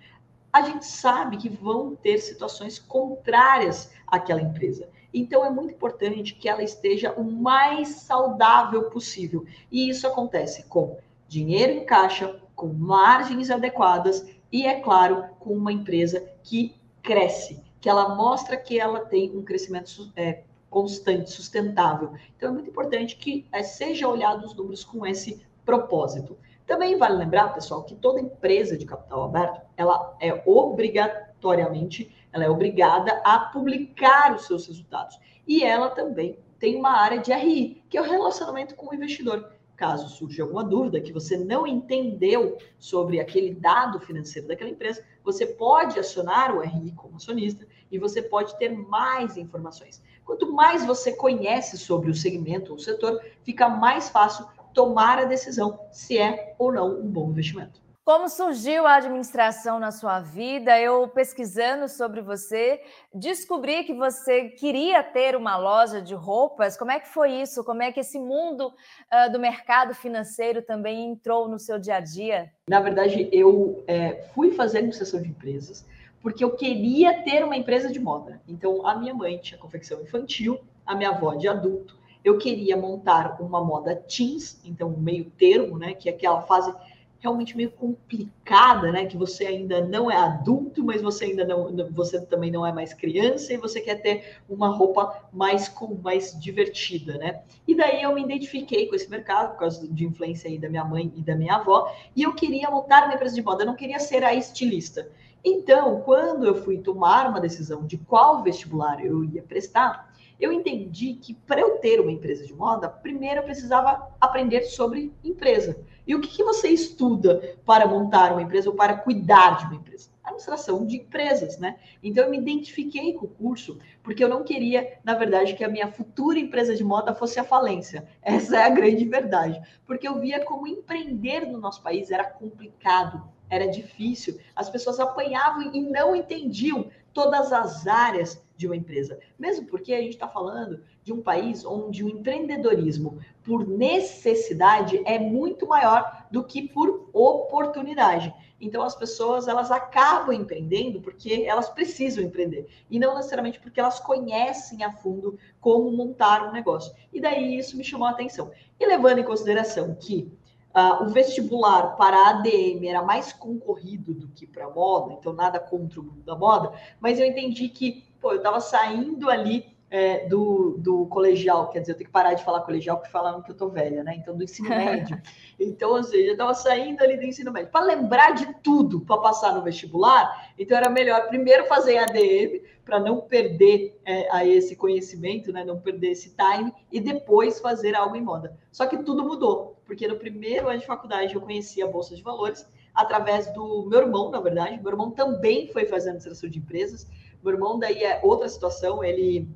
[0.54, 4.90] a gente sabe que vão ter situações contrárias àquela empresa.
[5.14, 9.46] Então, é muito importante que ela esteja o mais saudável possível.
[9.72, 15.72] E isso acontece com dinheiro em caixa, com margens adequadas e, é claro, com uma
[15.72, 22.14] empresa que cresce, que ela mostra que ela tem um crescimento é, constante, sustentável.
[22.36, 26.38] Então, é muito importante que é, seja olhado os números com esse propósito.
[26.66, 32.50] Também vale lembrar, pessoal, que toda empresa de capital aberto, ela é obrigatoriamente, ela é
[32.50, 35.18] obrigada a publicar os seus resultados.
[35.48, 39.50] E ela também tem uma área de RI, que é o relacionamento com o investidor.
[39.78, 45.46] Caso surja alguma dúvida que você não entendeu sobre aquele dado financeiro daquela empresa, você
[45.46, 50.02] pode acionar o RI como acionista e você pode ter mais informações.
[50.26, 55.80] Quanto mais você conhece sobre o segmento ou setor, fica mais fácil tomar a decisão
[55.92, 57.87] se é ou não um bom investimento.
[58.08, 60.80] Como surgiu a administração na sua vida?
[60.80, 62.80] Eu pesquisando sobre você,
[63.14, 66.78] descobri que você queria ter uma loja de roupas.
[66.78, 67.66] Como é que foi isso?
[67.66, 72.00] Como é que esse mundo uh, do mercado financeiro também entrou no seu dia a
[72.00, 72.50] dia?
[72.70, 75.86] Na verdade, eu é, fui fazer administração de empresas
[76.22, 78.40] porque eu queria ter uma empresa de moda.
[78.48, 83.42] Então, a minha mãe tinha confecção infantil, a minha avó de adulto eu queria montar
[83.42, 86.74] uma moda teens, então meio termo, né, que é aquela fase
[87.20, 92.22] realmente meio complicada, né, que você ainda não é adulto, mas você ainda não, você
[92.22, 97.18] também não é mais criança e você quer ter uma roupa mais com mais divertida,
[97.18, 97.42] né?
[97.68, 100.84] E daí eu me identifiquei com esse mercado por causa de influência aí da minha
[100.84, 103.76] mãe e da minha avó, e eu queria montar uma empresa de moda, eu não
[103.76, 105.10] queria ser a estilista.
[105.44, 111.14] Então, quando eu fui tomar uma decisão de qual vestibular eu ia prestar, eu entendi
[111.16, 115.80] que para eu ter uma empresa de moda, primeiro eu precisava aprender sobre empresa.
[116.06, 119.76] E o que, que você estuda para montar uma empresa ou para cuidar de uma
[119.76, 120.10] empresa?
[120.24, 121.78] Administração de empresas, né?
[122.04, 125.70] Então eu me identifiquei com o curso porque eu não queria, na verdade, que a
[125.70, 128.08] minha futura empresa de moda fosse a falência.
[128.22, 129.60] Essa é a grande verdade.
[129.86, 135.74] Porque eu via como empreender no nosso país era complicado, era difícil, as pessoas apanhavam
[135.74, 139.20] e não entendiam todas as áreas de uma empresa.
[139.38, 145.20] Mesmo porque a gente está falando de um país onde o empreendedorismo, por necessidade, é
[145.20, 148.34] muito maior do que por oportunidade.
[148.60, 154.00] Então, as pessoas elas acabam empreendendo porque elas precisam empreender e não necessariamente porque elas
[154.00, 156.94] conhecem a fundo como montar um negócio.
[157.14, 158.52] E daí isso me chamou a atenção.
[158.80, 160.32] E levando em consideração que
[160.78, 165.34] Uh, o vestibular para a ADM era mais concorrido do que para a moda, então
[165.34, 169.78] nada contra o mundo da moda, mas eu entendi que pô, eu estava saindo ali
[169.90, 173.42] é, do, do colegial, quer dizer, eu tenho que parar de falar colegial porque falaram
[173.42, 174.16] que eu tô velha, né?
[174.18, 175.20] Então, do ensino médio.
[175.60, 177.72] Então, ou seja, eu estava saindo ali do ensino médio.
[177.72, 183.00] Para lembrar de tudo para passar no vestibular, então era melhor primeiro fazer ADM para
[183.00, 185.64] não perder é, a esse conhecimento, né?
[185.64, 188.58] Não perder esse time e depois fazer algo em moda.
[188.72, 192.22] Só que tudo mudou, porque no primeiro ano de faculdade eu conheci a Bolsa de
[192.22, 194.82] Valores através do meu irmão, na verdade.
[194.82, 197.08] Meu irmão também foi fazer administração de empresas.
[197.48, 199.48] Meu irmão daí é outra situação, ele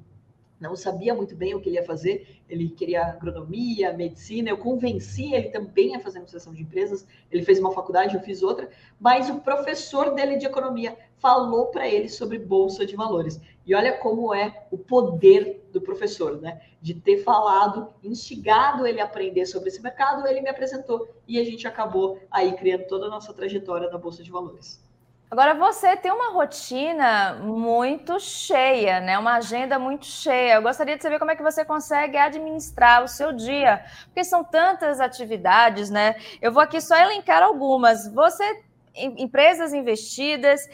[0.62, 5.34] não sabia muito bem o que ele ia fazer, ele queria agronomia, medicina, eu convenci
[5.34, 9.30] ele também a fazer administração de empresas, ele fez uma faculdade, eu fiz outra, mas
[9.30, 13.42] o professor dele de economia falou para ele sobre bolsa de valores.
[13.66, 16.62] E olha como é o poder do professor, né?
[16.82, 21.44] De ter falado, instigado ele a aprender sobre esse mercado, ele me apresentou e a
[21.44, 24.82] gente acabou aí criando toda a nossa trajetória na bolsa de valores.
[25.32, 29.18] Agora você tem uma rotina muito cheia, né?
[29.18, 30.56] Uma agenda muito cheia.
[30.56, 34.44] Eu gostaria de saber como é que você consegue administrar o seu dia, porque são
[34.44, 36.16] tantas atividades, né?
[36.42, 38.14] Eu vou aqui só elencar algumas.
[38.14, 38.62] Você
[38.94, 40.68] empresas investidas,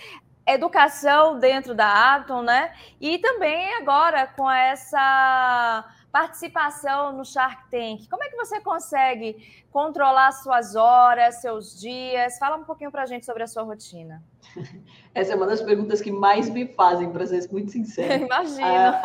[0.48, 2.74] educação dentro da Atom, né?
[3.00, 8.10] E também agora com essa participação no Shark Tank.
[8.10, 12.40] Como é que você consegue controlar suas horas, seus dias?
[12.40, 14.24] Fala um pouquinho para a gente sobre a sua rotina.
[15.14, 18.24] Essa é uma das perguntas que mais me fazem, para ser muito sincero.
[18.26, 18.64] Imagino.
[18.64, 19.02] Ah,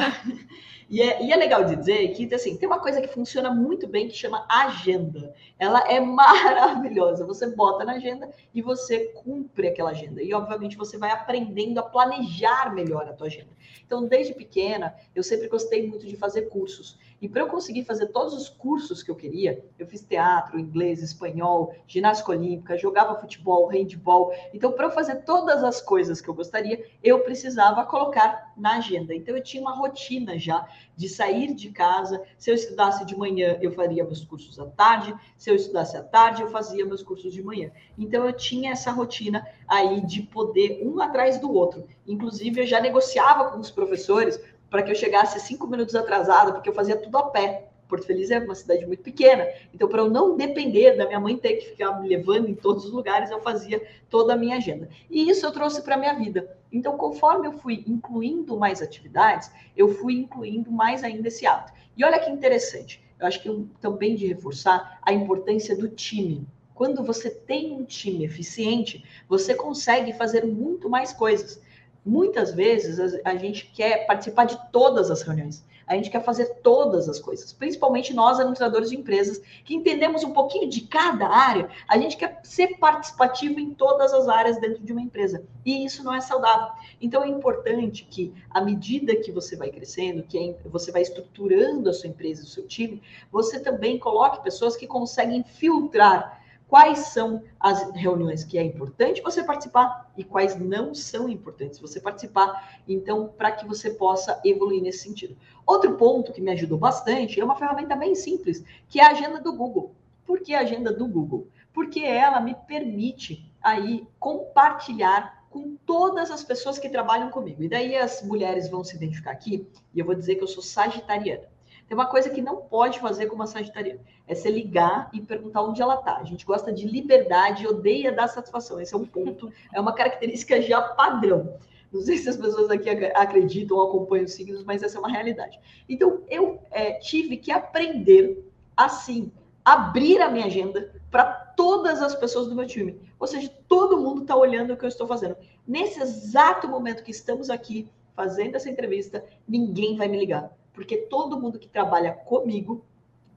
[0.88, 3.86] e, é, e é legal de dizer que assim, tem uma coisa que funciona muito
[3.86, 5.34] bem que chama agenda.
[5.58, 7.24] Ela é maravilhosa.
[7.26, 10.22] Você bota na agenda e você cumpre aquela agenda.
[10.22, 13.50] E, obviamente, você vai aprendendo a planejar melhor a tua agenda.
[13.86, 16.98] Então, desde pequena, eu sempre gostei muito de fazer cursos.
[17.22, 21.00] E para eu conseguir fazer todos os cursos que eu queria, eu fiz teatro, inglês,
[21.00, 24.34] espanhol, ginástica olímpica, jogava futebol, handball.
[24.52, 29.14] Então, para eu fazer todas as coisas que eu gostaria, eu precisava colocar na agenda.
[29.14, 32.20] Então, eu tinha uma rotina já de sair de casa.
[32.36, 35.14] Se eu estudasse de manhã, eu faria meus cursos à tarde.
[35.36, 37.70] Se eu estudasse à tarde, eu fazia meus cursos de manhã.
[37.96, 41.86] Então, eu tinha essa rotina aí de poder um atrás do outro.
[42.04, 44.40] Inclusive, eu já negociava com os professores
[44.72, 47.68] para que eu chegasse cinco minutos atrasado, porque eu fazia tudo a pé.
[47.86, 51.36] Porto Feliz é uma cidade muito pequena, então para eu não depender da minha mãe
[51.36, 54.88] ter que ficar me levando em todos os lugares, eu fazia toda a minha agenda.
[55.10, 56.56] E isso eu trouxe para a minha vida.
[56.72, 61.74] Então, conforme eu fui incluindo mais atividades, eu fui incluindo mais ainda esse hábito.
[61.94, 66.46] E olha que interessante, eu acho que eu, também de reforçar a importância do time.
[66.74, 71.60] Quando você tem um time eficiente, você consegue fazer muito mais coisas.
[72.04, 75.64] Muitas vezes a, gente quer participar de todas as reuniões.
[75.86, 80.32] A gente quer fazer todas as coisas, principalmente nós, administradores de empresas, que entendemos um
[80.32, 84.92] pouquinho de cada área, a gente quer ser participativo em todas as áreas dentro de
[84.92, 85.44] uma empresa.
[85.64, 86.72] E isso não é saudável.
[87.00, 91.92] Então é importante que, à medida que você vai crescendo, que você vai estruturando a
[91.92, 96.41] sua empresa, o seu time, você também coloque pessoas que conseguem filtrar
[96.72, 102.00] quais são as reuniões que é importante você participar e quais não são importantes você
[102.00, 105.36] participar, então, para que você possa evoluir nesse sentido.
[105.66, 109.38] Outro ponto que me ajudou bastante é uma ferramenta bem simples, que é a agenda
[109.38, 109.94] do Google.
[110.24, 111.46] Por que a agenda do Google?
[111.74, 117.62] Porque ela me permite aí compartilhar com todas as pessoas que trabalham comigo.
[117.62, 120.62] E daí as mulheres vão se identificar aqui, e eu vou dizer que eu sou
[120.62, 121.51] sagitariana.
[121.92, 125.60] Tem uma coisa que não pode fazer com uma sagitariana, é se ligar e perguntar
[125.60, 126.16] onde ela está.
[126.16, 128.80] A gente gosta de liberdade, odeia dar satisfação.
[128.80, 131.58] Esse é um ponto, é uma característica já padrão.
[131.92, 135.10] Não sei se as pessoas aqui acreditam ou acompanham os signos, mas essa é uma
[135.10, 135.60] realidade.
[135.86, 138.42] Então, eu é, tive que aprender,
[138.74, 139.30] assim,
[139.62, 142.98] abrir a minha agenda para todas as pessoas do meu time.
[143.20, 145.36] Ou seja, todo mundo está olhando o que eu estou fazendo.
[145.68, 151.38] Nesse exato momento que estamos aqui fazendo essa entrevista, ninguém vai me ligar porque todo
[151.38, 152.84] mundo que trabalha comigo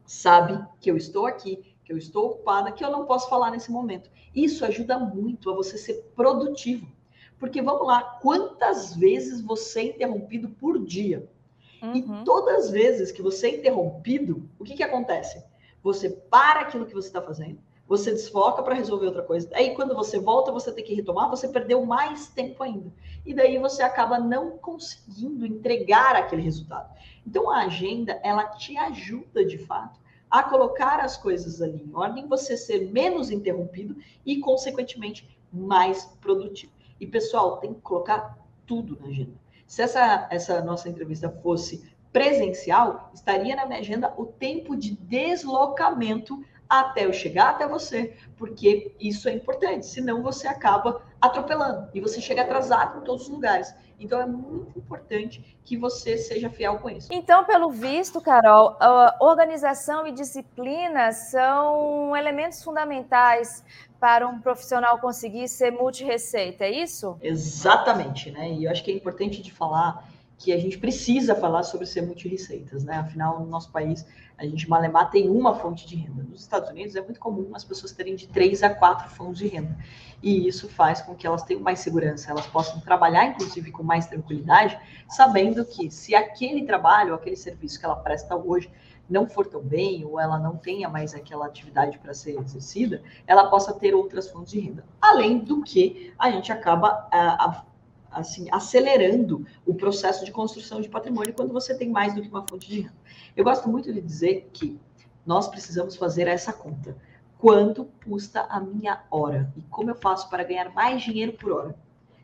[0.06, 3.72] sabe que eu estou aqui, que eu estou ocupada, que eu não posso falar nesse
[3.72, 4.10] momento.
[4.34, 6.88] Isso ajuda muito a você ser produtivo.
[7.38, 11.30] Porque vamos lá, quantas vezes você é interrompido por dia?
[11.82, 11.96] Uhum.
[11.96, 15.44] E todas as vezes que você é interrompido, o que, que acontece?
[15.84, 19.50] Você para aquilo que você está fazendo, você desfoca para resolver outra coisa.
[19.54, 22.92] Aí, quando você volta, você tem que retomar, você perdeu mais tempo ainda.
[23.26, 26.92] E daí você acaba não conseguindo entregar aquele resultado.
[27.26, 32.28] Então, a agenda, ela te ajuda, de fato, a colocar as coisas ali em ordem,
[32.28, 33.96] você ser menos interrompido
[34.26, 36.72] e, consequentemente, mais produtivo.
[37.00, 39.34] E, pessoal, tem que colocar tudo na agenda.
[39.68, 46.42] Se essa, essa nossa entrevista fosse presencial, estaria na minha agenda o tempo de deslocamento
[46.70, 52.20] até eu chegar até você, porque isso é importante, senão você acaba atropelando e você
[52.20, 53.74] chega atrasado em todos os lugares.
[54.00, 57.08] Então é muito importante que você seja fiel com isso.
[57.12, 58.78] Então, pelo visto, Carol,
[59.22, 63.64] organização e disciplina são elementos fundamentais
[64.00, 67.18] para um profissional conseguir ser multi-receita, é isso?
[67.22, 68.52] Exatamente, né?
[68.52, 70.04] E eu acho que é importante de falar
[70.38, 72.98] que a gente precisa falar sobre ser multi-receitas, né?
[72.98, 74.06] Afinal, no nosso país,
[74.38, 76.24] a gente malemar tem uma fonte de renda.
[76.24, 79.48] Nos Estados Unidos é muito comum as pessoas terem de três a quatro fontes de
[79.48, 79.78] renda.
[80.22, 84.08] E isso faz com que elas tenham mais segurança, elas possam trabalhar, inclusive, com mais
[84.08, 88.70] tranquilidade, sabendo que se aquele trabalho, aquele serviço que ela presta hoje
[89.10, 93.50] não for tão bem, ou ela não tenha mais aquela atividade para ser exercida, ela
[93.50, 94.84] possa ter outras fontes de renda.
[95.00, 97.64] Além do que a gente acaba a,
[98.16, 102.48] assim, acelerando o processo de construção de patrimônio quando você tem mais do que uma
[102.48, 102.96] fonte de renda.
[103.36, 104.80] Eu gosto muito de dizer que
[105.26, 106.96] nós precisamos fazer essa conta.
[107.38, 109.54] Quanto custa a minha hora?
[109.58, 111.76] E como eu faço para ganhar mais dinheiro por hora?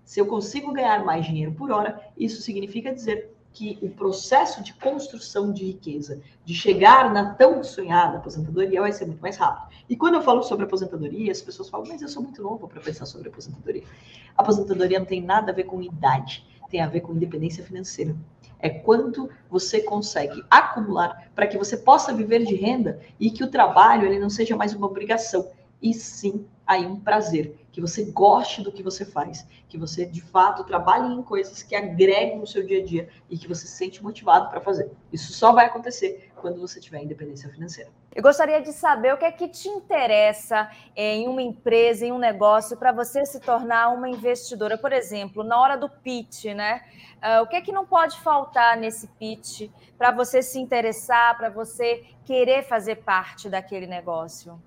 [0.03, 4.73] Se eu consigo ganhar mais dinheiro por hora, isso significa dizer que o processo de
[4.73, 9.75] construção de riqueza, de chegar na tão sonhada aposentadoria, vai ser muito mais rápido.
[9.89, 12.79] E quando eu falo sobre aposentadoria, as pessoas falam, mas eu sou muito novo para
[12.79, 13.83] pensar sobre aposentadoria.
[14.37, 18.15] A aposentadoria não tem nada a ver com idade, tem a ver com independência financeira.
[18.57, 23.49] É quanto você consegue acumular para que você possa viver de renda e que o
[23.49, 25.49] trabalho ele não seja mais uma obrigação,
[25.81, 30.21] e sim aí um prazer, que você goste do que você faz, que você de
[30.21, 33.75] fato trabalhe em coisas que agreguem no seu dia a dia e que você se
[33.75, 34.91] sente motivado para fazer.
[35.11, 37.91] Isso só vai acontecer quando você tiver independência financeira.
[38.13, 42.17] Eu gostaria de saber o que é que te interessa em uma empresa, em um
[42.17, 44.77] negócio, para você se tornar uma investidora.
[44.77, 46.81] Por exemplo, na hora do pitch, né?
[47.17, 51.49] Uh, o que é que não pode faltar nesse pitch para você se interessar, para
[51.49, 54.59] você querer fazer parte daquele negócio?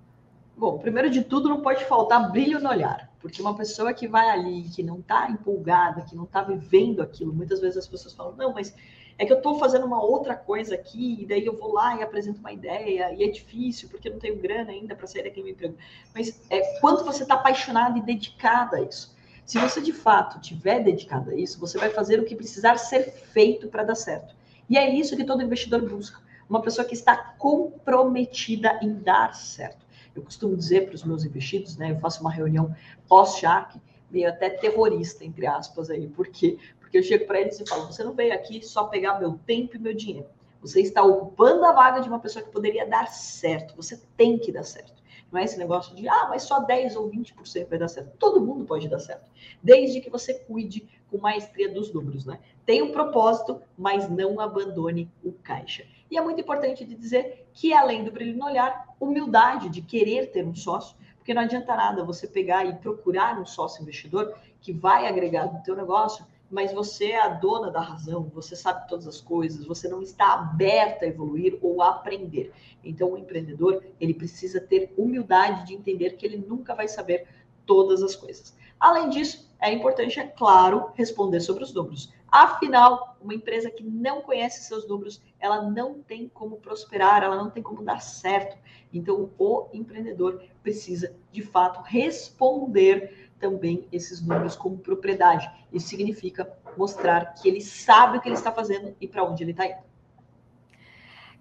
[0.57, 4.30] Bom, primeiro de tudo, não pode faltar brilho no olhar, porque uma pessoa que vai
[4.30, 8.36] ali, que não está empolgada, que não está vivendo aquilo, muitas vezes as pessoas falam,
[8.36, 8.72] não, mas
[9.18, 12.02] é que eu estou fazendo uma outra coisa aqui, e daí eu vou lá e
[12.02, 15.50] apresento uma ideia, e é difícil, porque eu não tenho grana ainda para sair daquele
[15.50, 15.76] emprego.
[16.14, 19.14] Mas é quanto você está apaixonado e dedicado a isso.
[19.44, 23.12] Se você de fato tiver dedicado a isso, você vai fazer o que precisar ser
[23.32, 24.34] feito para dar certo.
[24.68, 26.20] E é isso que todo investidor busca.
[26.48, 29.84] Uma pessoa que está comprometida em dar certo.
[30.14, 31.92] Eu costumo dizer para os meus investidos, né?
[31.92, 32.74] Eu faço uma reunião
[33.08, 36.06] pós-Shark, meio até terrorista, entre aspas, aí.
[36.06, 36.58] Por quê?
[36.78, 39.76] Porque eu chego para eles e falo: você não veio aqui só pegar meu tempo
[39.76, 40.28] e meu dinheiro.
[40.60, 43.76] Você está ocupando a vaga de uma pessoa que poderia dar certo.
[43.76, 45.04] Você tem que dar certo.
[45.30, 48.16] Não é esse negócio de, ah, mas só 10 ou 20% vai dar certo.
[48.18, 49.28] Todo mundo pode dar certo.
[49.62, 52.38] Desde que você cuide com maestria dos números, né?
[52.64, 55.84] Tenha um propósito, mas não abandone o caixa.
[56.14, 60.30] E é muito importante de dizer que, além do brilho no olhar, humildade de querer
[60.30, 64.72] ter um sócio, porque não adianta nada você pegar e procurar um sócio investidor que
[64.72, 69.08] vai agregar no teu negócio, mas você é a dona da razão, você sabe todas
[69.08, 72.52] as coisas, você não está aberta a evoluir ou a aprender.
[72.84, 77.26] Então, o empreendedor, ele precisa ter humildade de entender que ele nunca vai saber
[77.66, 78.56] todas as coisas.
[78.78, 82.12] Além disso, é importante, é claro, responder sobre os números.
[82.35, 87.49] Afinal, uma empresa que não conhece seus números, ela não tem como prosperar, ela não
[87.49, 88.59] tem como dar certo.
[88.93, 95.49] Então, o empreendedor precisa, de fato, responder também esses números como propriedade.
[95.72, 99.53] Isso significa mostrar que ele sabe o que ele está fazendo e para onde ele
[99.53, 99.93] está indo.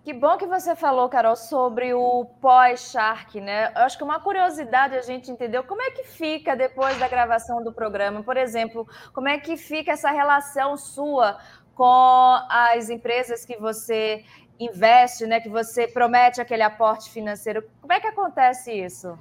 [0.03, 3.71] Que bom que você falou, Carol, sobre o pós-Shark, né?
[3.73, 7.63] Eu acho que uma curiosidade a gente entendeu como é que fica depois da gravação
[7.63, 8.21] do programa.
[8.21, 11.37] Por exemplo, como é que fica essa relação sua
[11.73, 14.25] com as empresas que você
[14.59, 15.39] investe, né?
[15.39, 17.63] Que você promete aquele aporte financeiro.
[17.79, 19.17] Como é que acontece isso?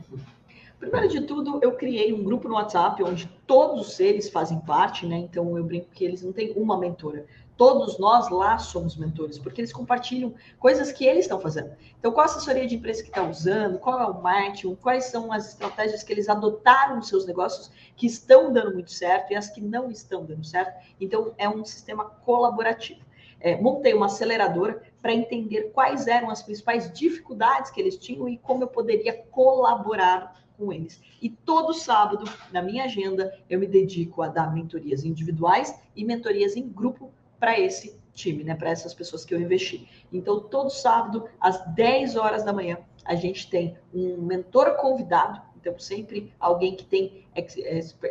[0.80, 5.06] Primeiro de tudo, eu criei um grupo no WhatsApp onde todos os seres fazem parte,
[5.06, 5.16] né?
[5.16, 7.24] Então eu brinco que eles não têm uma mentora
[7.62, 11.70] todos nós lá somos mentores, porque eles compartilham coisas que eles estão fazendo.
[11.96, 15.32] Então, qual a assessoria de empresa que está usando, qual é o marketing, quais são
[15.32, 19.48] as estratégias que eles adotaram nos seus negócios que estão dando muito certo e as
[19.48, 20.76] que não estão dando certo.
[21.00, 22.98] Então, é um sistema colaborativo.
[23.38, 28.38] É, montei uma aceleradora para entender quais eram as principais dificuldades que eles tinham e
[28.38, 31.00] como eu poderia colaborar com eles.
[31.22, 36.56] E todo sábado, na minha agenda, eu me dedico a dar mentorias individuais e mentorias
[36.56, 38.54] em grupo para esse time, né?
[38.54, 39.88] Para essas pessoas que eu investi.
[40.12, 45.42] Então, todo sábado, às 10 horas da manhã, a gente tem um mentor convidado.
[45.56, 47.26] Então, sempre alguém que tem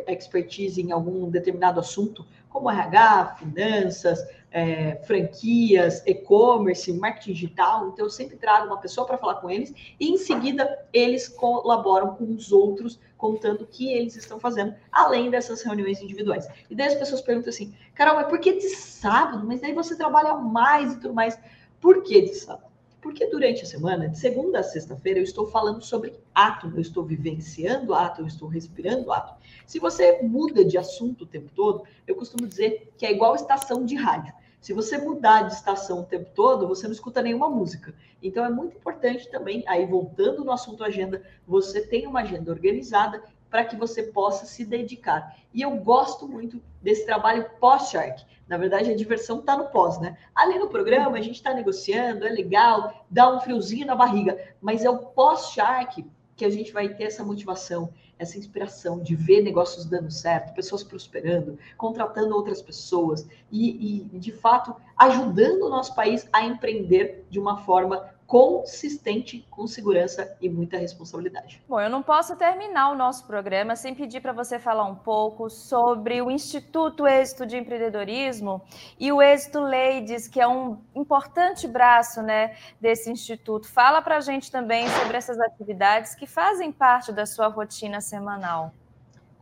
[0.06, 7.88] expertise em algum determinado assunto, como RH, finanças, é, franquias, e-commerce, marketing digital.
[7.88, 12.14] Então, eu sempre trago uma pessoa para falar com eles e, em seguida, eles colaboram
[12.14, 16.46] com os outros, contando o que eles estão fazendo, além dessas reuniões individuais.
[16.68, 19.46] E daí as pessoas perguntam assim, Carol, mas por que de sábado?
[19.46, 21.38] Mas daí você trabalha mais e tudo mais.
[21.80, 22.71] Por que de sábado?
[23.02, 27.04] Porque durante a semana, de segunda a sexta-feira, eu estou falando sobre ato, eu estou
[27.04, 29.34] vivenciando ato, eu estou respirando ato.
[29.66, 33.84] Se você muda de assunto o tempo todo, eu costumo dizer que é igual estação
[33.84, 34.32] de rádio.
[34.60, 37.92] Se você mudar de estação o tempo todo, você não escuta nenhuma música.
[38.22, 43.20] Então é muito importante também, aí voltando no assunto agenda, você tem uma agenda organizada
[43.52, 45.36] para que você possa se dedicar.
[45.52, 48.24] E eu gosto muito desse trabalho pós-Shark.
[48.48, 50.16] Na verdade, a diversão está no pós, né?
[50.34, 54.86] Ali no programa, a gente está negociando, é legal, dá um friozinho na barriga, mas
[54.86, 56.02] é o pós-Shark
[56.34, 60.82] que a gente vai ter essa motivação, essa inspiração de ver negócios dando certo, pessoas
[60.82, 67.38] prosperando, contratando outras pessoas e, e de fato, ajudando o nosso país a empreender de
[67.38, 71.62] uma forma consistente, com segurança e muita responsabilidade.
[71.68, 75.50] Bom, eu não posso terminar o nosso programa sem pedir para você falar um pouco
[75.50, 78.62] sobre o Instituto Êxito de Empreendedorismo
[78.98, 83.68] e o Êxito Ladies, que é um importante braço né, desse instituto.
[83.68, 88.72] Fala para a gente também sobre essas atividades que fazem parte da sua rotina semanal.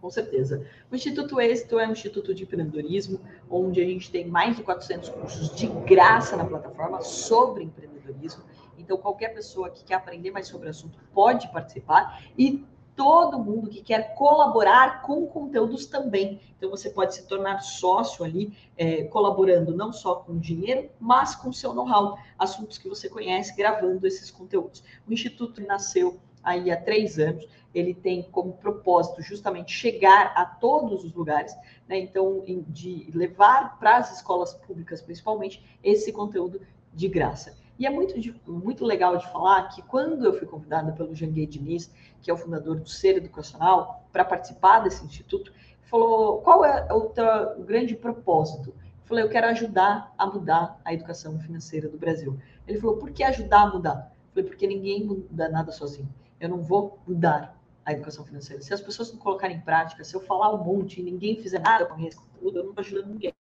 [0.01, 0.67] Com certeza.
[0.91, 5.11] O Instituto Êxito é um instituto de empreendedorismo, onde a gente tem mais de 400
[5.11, 8.50] cursos de graça na plataforma sobre empreendedorismo
[8.81, 12.23] então, qualquer pessoa que quer aprender mais sobre o assunto pode participar.
[12.37, 12.65] E
[12.97, 16.41] todo mundo que quer colaborar com conteúdos também.
[16.57, 21.53] Então, você pode se tornar sócio ali, é, colaborando não só com dinheiro, mas com
[21.53, 24.83] seu know-how, assuntos que você conhece, gravando esses conteúdos.
[25.09, 31.05] O Instituto nasceu aí há três anos, ele tem como propósito justamente chegar a todos
[31.05, 31.55] os lugares,
[31.89, 31.99] né?
[31.99, 36.61] Então, de levar para as escolas públicas, principalmente, esse conteúdo
[36.93, 37.57] de graça.
[37.81, 38.15] E é muito,
[38.47, 42.37] muito legal de falar que quando eu fui convidada pelo Janguei Diniz, que é o
[42.37, 45.51] fundador do Ser Educacional, para participar desse instituto,
[45.85, 47.25] falou qual é o, teu,
[47.65, 48.69] grande propósito?
[48.69, 52.39] Eu falei, eu quero ajudar a mudar a educação financeira do Brasil.
[52.69, 54.13] Ele falou, por que ajudar a mudar?
[54.27, 56.09] Eu falei, porque ninguém muda nada sozinho.
[56.39, 57.59] Eu não vou mudar
[57.91, 58.63] a educação financeira.
[58.63, 61.61] Se as pessoas não colocarem em prática, se eu falar um monte e ninguém fizer
[61.61, 63.35] nada com esse conteúdo, eu não estou ajudando ninguém.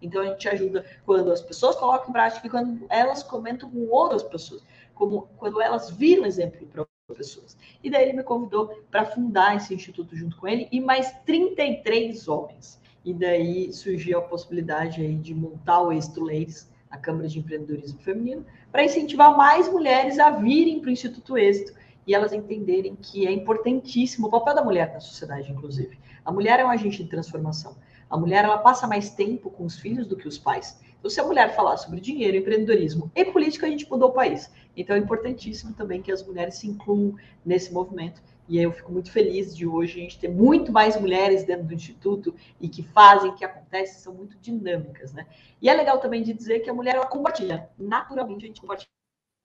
[0.00, 3.86] Então a gente ajuda quando as pessoas colocam em prática e quando elas comentam com
[3.88, 4.62] outras pessoas,
[4.94, 7.56] como quando elas viram exemplo para outras pessoas.
[7.82, 12.28] E daí ele me convidou para fundar esse instituto junto com ele e mais 33
[12.28, 12.80] homens.
[13.04, 18.00] E daí surgiu a possibilidade aí de montar o Êxito Ladies, a Câmara de Empreendedorismo
[18.00, 21.72] Feminino, para incentivar mais mulheres a virem para o Instituto Êxito
[22.10, 25.96] e elas entenderem que é importantíssimo o papel da mulher na sociedade, inclusive.
[26.24, 27.76] A mulher é um agente de transformação.
[28.10, 30.80] A mulher ela passa mais tempo com os filhos do que os pais.
[30.98, 34.50] Então, se a mulher falar sobre dinheiro, empreendedorismo e política, a gente mudou o país.
[34.76, 37.14] Então, é importantíssimo também que as mulheres se incluam
[37.46, 38.20] nesse movimento.
[38.48, 41.74] E eu fico muito feliz de hoje a gente ter muito mais mulheres dentro do
[41.74, 45.28] Instituto e que fazem, que acontecem, são muito dinâmicas, né?
[45.62, 47.70] E é legal também de dizer que a mulher, ela compartilha.
[47.78, 48.90] Naturalmente, a gente compartilha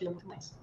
[0.02, 0.58] muito mais.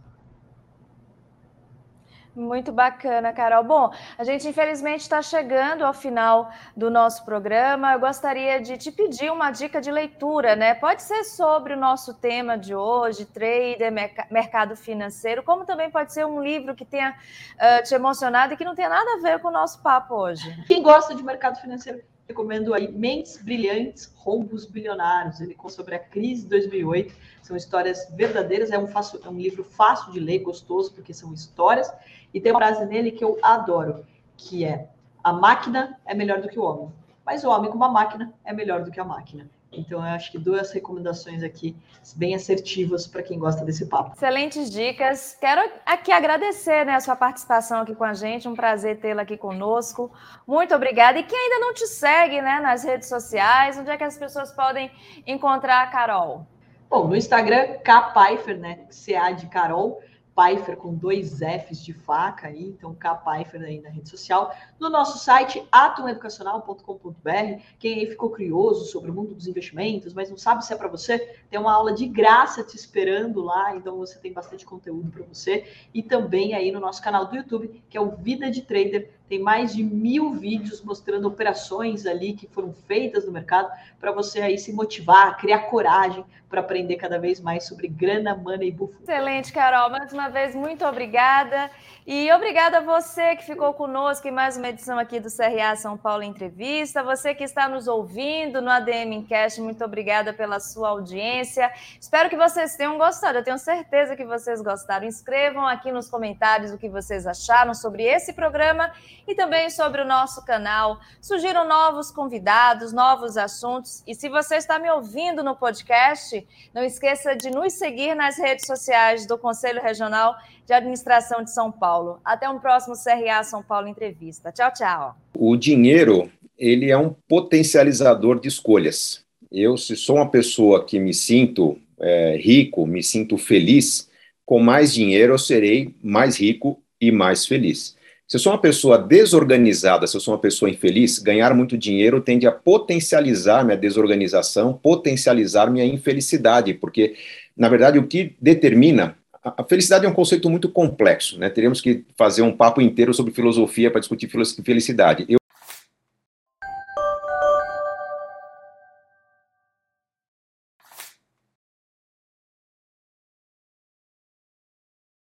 [2.35, 3.62] Muito bacana, Carol.
[3.62, 7.93] Bom, a gente infelizmente está chegando ao final do nosso programa.
[7.93, 10.74] Eu gostaria de te pedir uma dica de leitura, né?
[10.74, 13.93] Pode ser sobre o nosso tema de hoje, trader,
[14.30, 18.64] mercado financeiro, como também pode ser um livro que tenha uh, te emocionado e que
[18.64, 20.64] não tenha nada a ver com o nosso papo hoje.
[20.66, 22.01] Quem gosta de mercado financeiro
[22.33, 25.41] recomendo aí Mentes Brilhantes, Roubos Bilionários.
[25.41, 27.14] Ele conta sobre a crise de 2008.
[27.43, 28.70] São histórias verdadeiras.
[28.70, 31.93] É um, fácil, é um livro fácil de ler, gostoso, porque são histórias.
[32.33, 34.05] E tem uma frase nele que eu adoro,
[34.37, 34.89] que é:
[35.22, 36.93] a máquina é melhor do que o homem,
[37.24, 39.49] mas o homem com uma máquina é melhor do que a máquina.
[39.73, 41.77] Então, eu acho que duas recomendações aqui
[42.14, 44.14] bem assertivas para quem gosta desse papo.
[44.14, 45.37] Excelentes dicas.
[45.41, 48.49] Quero aqui agradecer né, a sua participação aqui com a gente.
[48.49, 50.11] Um prazer tê-la aqui conosco.
[50.47, 51.18] Muito obrigada.
[51.18, 54.53] E quem ainda não te segue né, nas redes sociais, onde é que as pessoas
[54.53, 54.91] podem
[55.27, 56.47] encontrar a Carol?
[56.91, 58.81] Bom, no Instagram, Kpaifer, né?
[58.91, 60.03] CA de Carol.
[60.35, 64.89] Pfeiffer com dois Fs de faca aí, então K Pfeiffer aí na rede social, no
[64.89, 67.62] nosso site atomeducacional.com.br.
[67.78, 70.89] Quem aí ficou curioso sobre o mundo dos investimentos, mas não sabe se é para
[70.89, 71.18] você,
[71.51, 75.66] tem uma aula de graça te esperando lá, então você tem bastante conteúdo para você.
[75.93, 79.39] E também aí no nosso canal do YouTube, que é o Vida de Trader, tem
[79.39, 84.59] mais de mil vídeos mostrando operações ali que foram feitas no mercado para você aí
[84.59, 89.03] se motivar, criar coragem para aprender cada vez mais sobre grana, money e bufo.
[89.03, 89.89] Excelente, Carol.
[89.89, 91.70] Mais uma vez, muito obrigada.
[92.07, 95.97] E obrigada a você que ficou conosco em mais uma edição aqui do CRA São
[95.97, 97.03] Paulo Entrevista.
[97.03, 101.72] Você que está nos ouvindo no ADM Encast, muito obrigada pela sua audiência.
[101.99, 103.39] Espero que vocês tenham gostado.
[103.39, 105.07] Eu tenho certeza que vocês gostaram.
[105.07, 108.93] Escrevam aqui nos comentários o que vocês acharam sobre esse programa
[109.27, 111.01] e também sobre o nosso canal.
[111.20, 114.03] Surgiram novos convidados, novos assuntos.
[114.07, 118.66] E se você está me ouvindo no podcast, não esqueça de nos seguir nas redes
[118.66, 120.35] sociais do Conselho Regional
[120.66, 122.20] de Administração de São Paulo.
[122.25, 124.53] Até um próximo CRA São Paulo Entrevista.
[124.53, 125.16] Tchau, tchau.
[125.37, 129.25] O dinheiro, ele é um potencializador de escolhas.
[129.51, 134.11] Eu, se sou uma pessoa que me sinto é, rico, me sinto feliz,
[134.45, 137.97] com mais dinheiro eu serei mais rico e mais feliz.
[138.33, 142.18] Se eu sou uma pessoa desorganizada, se eu sou uma pessoa infeliz, ganhar muito dinheiro
[142.18, 147.14] tende a potencializar minha desorganização, potencializar minha infelicidade, porque,
[147.55, 149.18] na verdade, o que determina.
[149.45, 151.51] A felicidade é um conceito muito complexo, né?
[151.51, 154.30] Teríamos que fazer um papo inteiro sobre filosofia para discutir
[154.64, 155.26] felicidade.
[155.28, 155.37] Eu